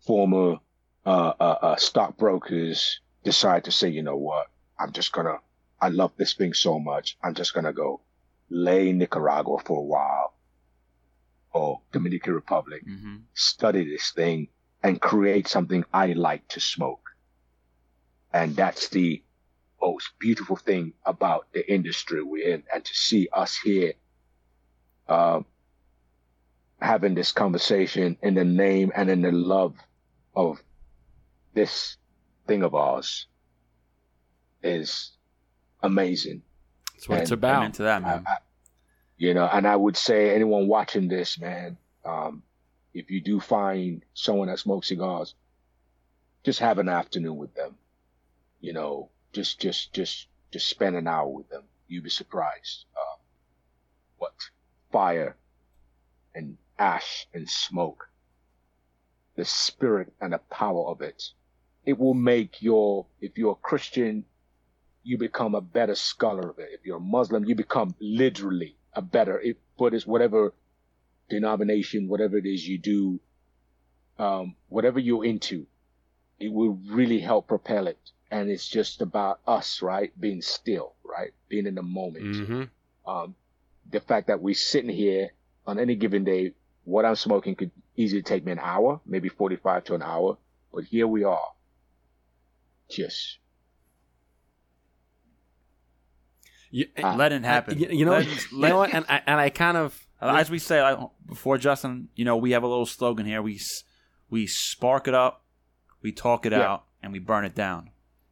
[0.00, 0.56] former
[1.04, 4.46] uh, uh, uh, stockbrokers decide to say, you know what,
[4.78, 5.38] I'm just gonna,
[5.82, 8.00] I love this thing so much, I'm just gonna go
[8.48, 10.34] lay in Nicaragua for a while
[11.52, 14.48] or Dominican Republic, hmm study this thing
[14.82, 17.10] and create something I like to smoke.
[18.32, 19.22] And that's the
[19.84, 23.92] most beautiful thing about the industry we're in, and to see us here,
[25.08, 25.44] um,
[26.80, 29.74] having this conversation in the name and in the love
[30.34, 30.62] of
[31.54, 31.96] this
[32.46, 33.26] thing of ours
[34.62, 35.12] is
[35.82, 36.42] amazing.
[36.94, 37.58] That's what it's about.
[37.58, 38.24] Amen to that, man.
[38.26, 38.38] I- I-
[39.16, 42.42] you know, and I would say anyone watching this, man, um,
[42.92, 45.34] if you do find someone that smokes cigars,
[46.42, 47.76] just have an afternoon with them.
[48.60, 51.64] You know, just just just just spend an hour with them.
[51.88, 53.18] You'd be surprised uh,
[54.18, 54.32] what
[54.90, 55.36] fire
[56.34, 58.08] and ash and smoke,
[59.36, 61.30] the spirit and the power of it.
[61.84, 64.24] It will make your if you're a Christian,
[65.02, 66.70] you become a better scholar of it.
[66.72, 69.40] If you're a Muslim, you become literally a better.
[69.40, 70.54] If Buddhist, whatever
[71.28, 73.20] denomination, whatever it is you do,
[74.18, 75.66] um, whatever you're into,
[76.38, 77.98] it will really help propel it.
[78.34, 80.10] And it's just about us, right?
[80.18, 81.30] Being still, right?
[81.48, 82.34] Being in the moment.
[82.46, 82.62] hmm
[83.06, 83.36] Um,
[83.88, 85.30] the fact that we're sitting here
[85.68, 89.84] on any given day, what I'm smoking could easily take me an hour, maybe 45
[89.84, 90.36] to an hour.
[90.72, 91.52] But here we are.
[92.90, 93.38] Just
[96.70, 97.14] You, Ah.
[97.14, 97.78] Let it happen.
[97.78, 98.92] You, you know, Let- you know what?
[98.92, 102.50] And I, and I kind of As we say I, before, Justin, you know, we
[102.50, 103.40] have a little slogan here.
[103.42, 103.60] We
[104.28, 105.44] we spark it up,
[106.02, 106.62] we talk it Yeah.
[106.72, 107.90] out, and we burn it down.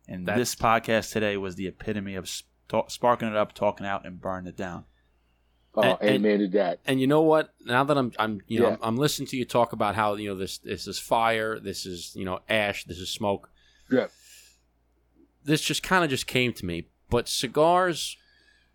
[0.09, 3.86] And That's- this podcast today was the epitome of s- talk, sparking it up, talking
[3.86, 4.84] out, and burning it down.
[5.74, 6.80] oh, And- and- amen to that.
[6.84, 7.55] and you know what?
[7.64, 8.72] Now that I'm, I'm, you know, Yeah.
[8.74, 11.86] I'm, I'm listening to you talk about how you know this, this is fire, this
[11.86, 13.48] is you know ash, this is smoke.
[13.90, 14.09] Yeah.
[15.44, 16.88] This just kind of just came to me.
[17.11, 18.16] But cigars,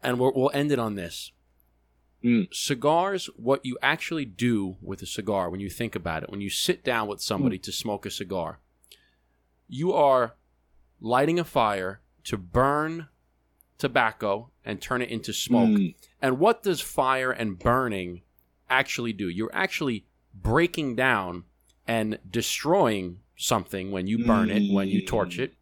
[0.03, 1.31] and we'll, we'll end it on this.
[2.23, 2.53] Mm.
[2.53, 6.49] Cigars, what you actually do with a cigar, when you think about it, when you
[6.49, 7.23] sit down with Mm.
[7.23, 8.59] somebody to smoke a cigar,
[9.67, 10.35] you are
[10.99, 13.07] lighting a fire to burn
[13.77, 15.69] tobacco and turn it into smoke.
[15.69, 15.95] Mm.
[16.21, 18.21] And what does fire and burning
[18.69, 19.29] actually do?
[19.29, 21.43] You're actually breaking down
[21.87, 25.53] and destroying something when you burn it, when you torch it.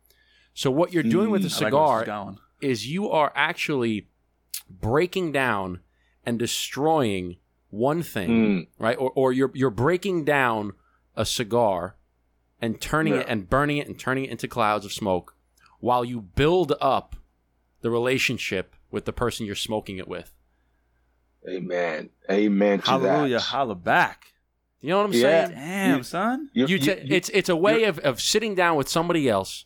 [0.53, 4.07] So what you're doing with a Mm, I like is cigar is you are actually
[4.69, 5.81] breaking down
[6.25, 7.35] and destroying
[7.69, 8.67] one thing, Mm.
[8.79, 8.97] right?
[8.97, 10.71] Or, or you're you're breaking down
[11.15, 11.94] a cigar
[12.61, 15.35] and turning it and burning it and turning it into clouds of smoke
[15.79, 17.15] while you build up
[17.81, 20.31] the relationship with the person you're smoking it with.
[21.47, 22.09] Amen.
[22.31, 23.41] Amen to Hallelujah, that.
[23.43, 24.33] holla back.
[24.81, 25.19] You know what I'm Yeah.
[25.47, 25.51] saying?
[25.57, 26.49] Damn, You- son.
[26.53, 29.29] You- You you- ta- you- it's it's a way of, of sitting down with somebody
[29.29, 29.65] else,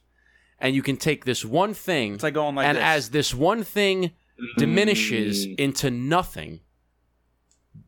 [0.59, 2.83] and you can take this one thing, It's like going like and this.
[2.83, 4.11] as this one thing
[4.57, 5.59] diminishes Mm.
[5.59, 6.61] into nothing,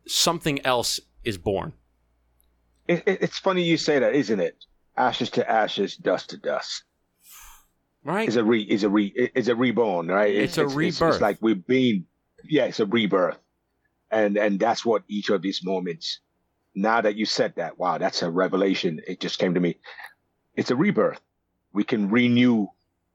[0.07, 1.73] something else is born.
[2.87, 4.65] It, it, it's funny you say that, isn't it?
[4.97, 6.83] Ashes to ashes, dust to dust.
[8.03, 8.27] Right?
[8.27, 10.33] Is a re, is a re, is a reborn, right?
[10.33, 11.21] It's a It's, rebirth.
[11.21, 12.05] like we've been,
[12.43, 13.37] yeah, it's a rebirth,
[14.09, 16.19] and and that's what each of these moments.
[16.73, 19.01] Now that you said that, wow, that's a revelation.
[19.07, 19.77] It just came to me.
[20.55, 21.19] It's a rebirth.
[21.73, 22.67] We can renew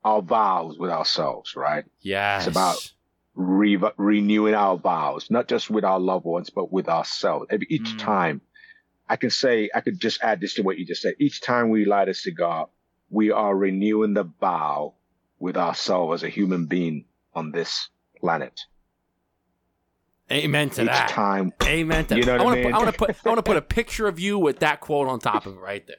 [0.05, 1.85] our vows with ourselves, right?
[2.01, 2.47] yes.
[2.47, 2.93] It's about-
[3.39, 7.45] Re- renewing our vows, not just with our loved ones, but with ourselves.
[7.51, 7.99] Every- Each Mm.
[7.99, 8.41] time,
[9.09, 11.15] I can say, I could just add this to what you just said.
[11.21, 12.69] Each time we light a cigar,
[13.11, 14.95] we are renewing the vow
[15.39, 17.05] with ourselves as a human being
[17.35, 17.89] on this
[18.19, 18.61] planet.
[20.29, 21.09] Amen to Each that.
[21.11, 22.73] time, Amen to You know I what I want to mean?
[22.73, 24.81] put I want to put I want to put a picture of you with that
[24.81, 25.97] quote on top of it right there.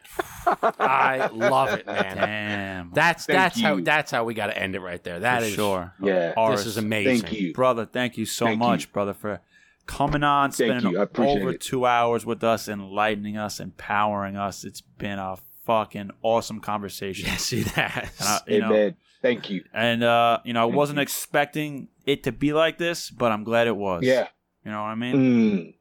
[0.79, 2.17] I love it, man.
[2.17, 2.91] Damn.
[2.93, 5.21] That's Thank that's how that's how we got to end it right there.
[5.21, 5.93] That For is sure.
[6.01, 6.33] yeah.
[6.35, 7.21] Oris, This is amazing.
[7.21, 7.53] Thank you.
[7.53, 7.85] brother.
[7.85, 8.91] Thank you so Thank much, you.
[8.91, 9.39] brother, for
[9.87, 10.99] coming on, Thank spending you.
[10.99, 11.61] I appreciate over it.
[11.61, 14.63] two hours with us, enlightening us, empowering us.
[14.63, 17.25] It's been a fucking awesome conversation.
[17.27, 18.09] Yes, it has.
[18.19, 19.63] And I- you know, Thank you.
[19.73, 21.03] and uh, you know, I Thank wasn't you.
[21.03, 24.03] expecting it to be like this, but I'm glad it was.
[24.03, 24.27] Yeah.
[24.63, 25.15] You know what I mean?
[25.15, 25.73] Mm.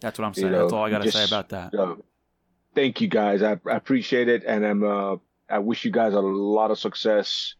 [0.00, 0.52] That's what I'm You saying.
[0.52, 1.74] know, That's all I got to just- say about that.
[1.74, 1.96] Uh,
[2.74, 3.42] thank you guys.
[3.42, 4.82] I, I appreciate it, and I'm.
[4.82, 5.16] Uh,
[5.48, 7.54] I wish you guys a lot of success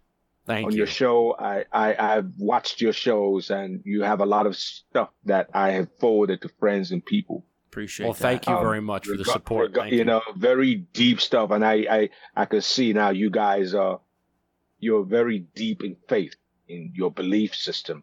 [0.47, 0.78] Thank on you.
[0.78, 1.34] your show.
[1.38, 5.70] I, I I've watched your shows, and you have a lot of stuff that I
[5.72, 7.45] have forwarded to friends and people.
[7.68, 8.20] Appreciate Well, that.
[8.22, 9.68] thank you Um, very much for the support.
[9.68, 10.05] rega- Thank you you.
[10.05, 14.01] know, very deep stuff, and I I I can see now you guys are
[14.80, 16.34] you're very deep in faith
[16.66, 18.03] in your belief system,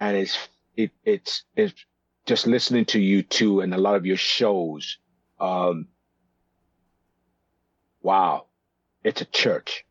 [0.00, 0.36] and it's
[0.76, 1.84] it it's it's
[2.26, 4.98] just listening to you too, and a lot of your shows.
[5.40, 5.88] Um,
[8.02, 8.46] wow,
[9.04, 9.84] it's a church.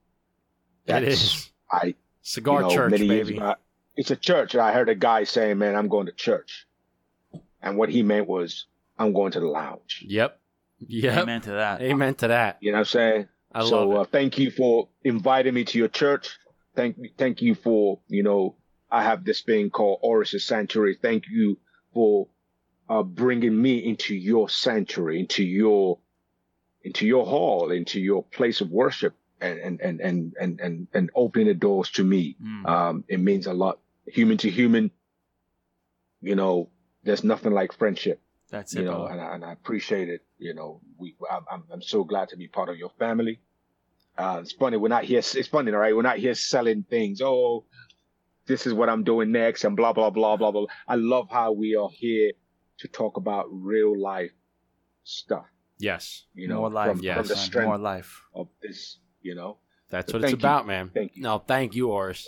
[0.88, 3.38] It That's- is I cigar you know, church, baby.
[3.38, 3.56] ago,
[3.96, 4.56] it's a church.
[4.56, 6.66] I heard a guy saying, "Man, I'm going to church,"
[7.62, 8.66] and what he meant was,
[8.98, 10.40] "I'm going to the lounge." Yep.
[10.88, 11.18] Yep.
[11.18, 11.82] Amen to that.
[11.82, 12.58] Amen to that.
[12.62, 13.28] You know what I'm saying?
[13.52, 16.38] I so love uh, thank you for inviting me to your church.
[16.76, 18.56] thank thank you for you know
[18.92, 20.96] I have this thing called Oris Sanctuary.
[21.02, 21.58] Thank you
[21.94, 22.28] for
[22.88, 25.98] uh, bringing me into your sanctuary, into your
[26.84, 31.48] into your hall, into your place of worship, and and and and and and, opening
[31.48, 32.36] the doors to me.
[32.44, 32.68] Mm.
[32.68, 34.92] Um, it means a lot, human to human.
[36.22, 36.70] You know,
[37.04, 38.22] there's nothing like friendship.
[38.50, 38.86] That's You it.
[38.86, 40.22] know, and I, and I appreciate it.
[40.40, 43.40] You know, we I'm I'm, I'm so glad to be part of your family.
[44.18, 45.20] Uh, it's funny we're not here.
[45.20, 45.96] It's funny, all right?
[45.96, 47.22] We're not here selling things.
[47.22, 47.66] Oh,
[48.48, 50.66] this is what I'm doing next, and blah blah blah blah blah.
[50.88, 52.32] I love how we are here
[52.80, 54.32] to talk about real life
[55.04, 55.46] stuff.
[55.80, 56.92] Yes, You know, more life.
[56.92, 57.18] from, yes.
[57.18, 58.24] from the strength More life.
[58.34, 58.98] of this.
[59.28, 59.58] You know,
[59.90, 60.38] that's So what it's you.
[60.38, 60.90] about, man.
[60.94, 61.22] Thank you.
[61.24, 62.28] No, thank you, Oris.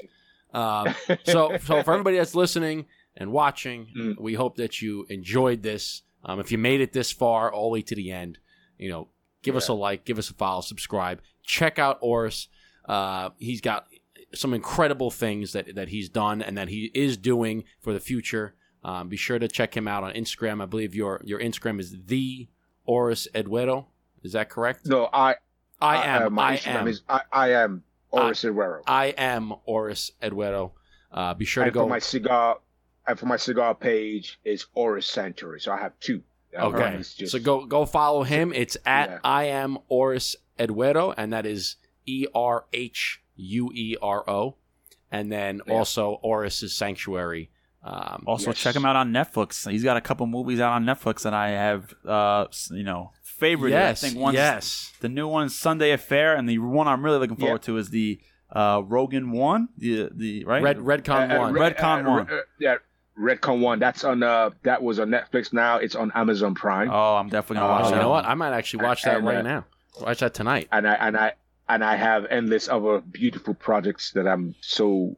[0.54, 0.94] Um,
[1.24, 2.86] so, so for everybody that's listening
[3.18, 4.20] and watching, Mm.
[4.20, 6.04] we hope that you enjoyed this.
[6.26, 8.38] Um, if you made it this far, all the way to the end,
[8.78, 9.08] you know,
[9.42, 12.48] give us a like, give us a follow, subscribe, check out Oris.
[12.88, 13.86] Uh, he's got
[14.34, 18.54] some incredible things that that he's done and that he is doing for the future.
[18.84, 20.62] Um, be sure to check him out on Instagram.
[20.62, 22.48] I believe your your Instagram is the
[22.86, 23.86] Oris Erhuero.
[24.24, 24.86] Is that correct?
[24.86, 25.36] no, I
[25.82, 26.24] I am.
[26.24, 26.88] uh, my I am.
[26.88, 28.82] is I, I am Oris Erhuero.
[28.88, 30.72] I am Oris Erhuero.
[31.12, 31.84] Uh, be sure to go.
[31.84, 32.60] for my cigar,
[33.08, 35.60] and for my cigar page is Oris Sanctuary.
[35.62, 36.22] So I have two.
[36.58, 38.52] Uh, Okay, just- so go go follow him.
[38.54, 39.20] It's at Yeah.
[39.24, 41.76] I am Oris Erhuero, and that is
[42.06, 44.56] E R H U E R O,
[45.12, 45.74] and then Yeah.
[45.76, 47.52] also Oris's Sanctuary.
[47.84, 48.58] Um, Also, Yes.
[48.60, 49.70] check him out on Netflix.
[49.72, 53.72] He's got a couple movies out on Netflix that I have, uh, you know, favorite.
[53.72, 57.20] yes, I think one's yes, the new one Sunday Affair, and the one I'm really
[57.20, 57.66] looking forward Yeah.
[57.74, 58.20] to is the
[58.52, 59.70] uh, Rogan one.
[59.78, 61.54] The the right Red Redcon Uh, uh, one.
[61.54, 62.30] Red- Redcon uh, one.
[62.32, 62.76] uh, yeah,
[63.18, 63.80] Redcon one.
[63.80, 64.24] That's on.
[64.24, 65.54] Uh, that was on Netflix.
[65.54, 66.90] Now it's on Amazon Prime.
[66.92, 67.96] Oh, I'm definitely gonna watch oh, that.
[67.96, 68.26] you know what?
[68.26, 69.66] I might actually watch that And, right uh, now.
[70.02, 70.68] Watch that tonight.
[70.72, 71.34] And I and I
[71.68, 75.16] and I have endless other beautiful projects that I'm so.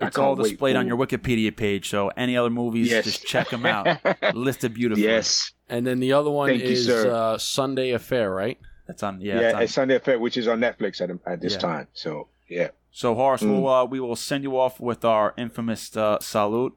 [0.00, 1.88] It's all can't wait displayed on your Wikipedia page.
[1.88, 3.04] So any other movies, Yes.
[3.04, 3.96] just check them out.
[4.34, 5.04] Listed beautifully.
[5.06, 5.52] yes.
[5.68, 7.10] And then the other one Thank you, is sir.
[7.10, 8.58] uh, Sunday Affair, right?
[8.86, 9.20] That's on.
[9.20, 9.46] Yeah, Yeah.
[9.48, 11.58] it's on- it's Sunday Affair, which is on Netflix at at this Yeah.
[11.58, 11.88] time.
[11.94, 12.68] So yeah.
[12.92, 13.62] So Oris, Mm.
[13.62, 16.74] we'll, uh, we will send you off with our infamous uh, salute.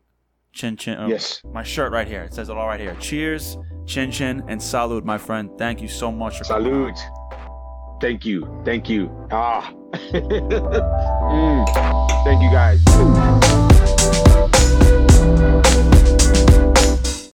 [0.53, 0.97] Chin chin.
[0.97, 1.41] uh, Yes.
[1.53, 2.23] My shirt right here.
[2.23, 2.95] It says it all right here.
[2.99, 5.51] Cheers, chin chin, and salute, my friend.
[5.57, 6.95] Thank you so much for coming on.
[6.95, 6.99] Salute.
[8.01, 8.47] Thank you.
[8.65, 9.11] Thank you.
[9.31, 9.71] Ah.
[11.27, 11.65] Mm.
[12.23, 12.81] Thank you guys.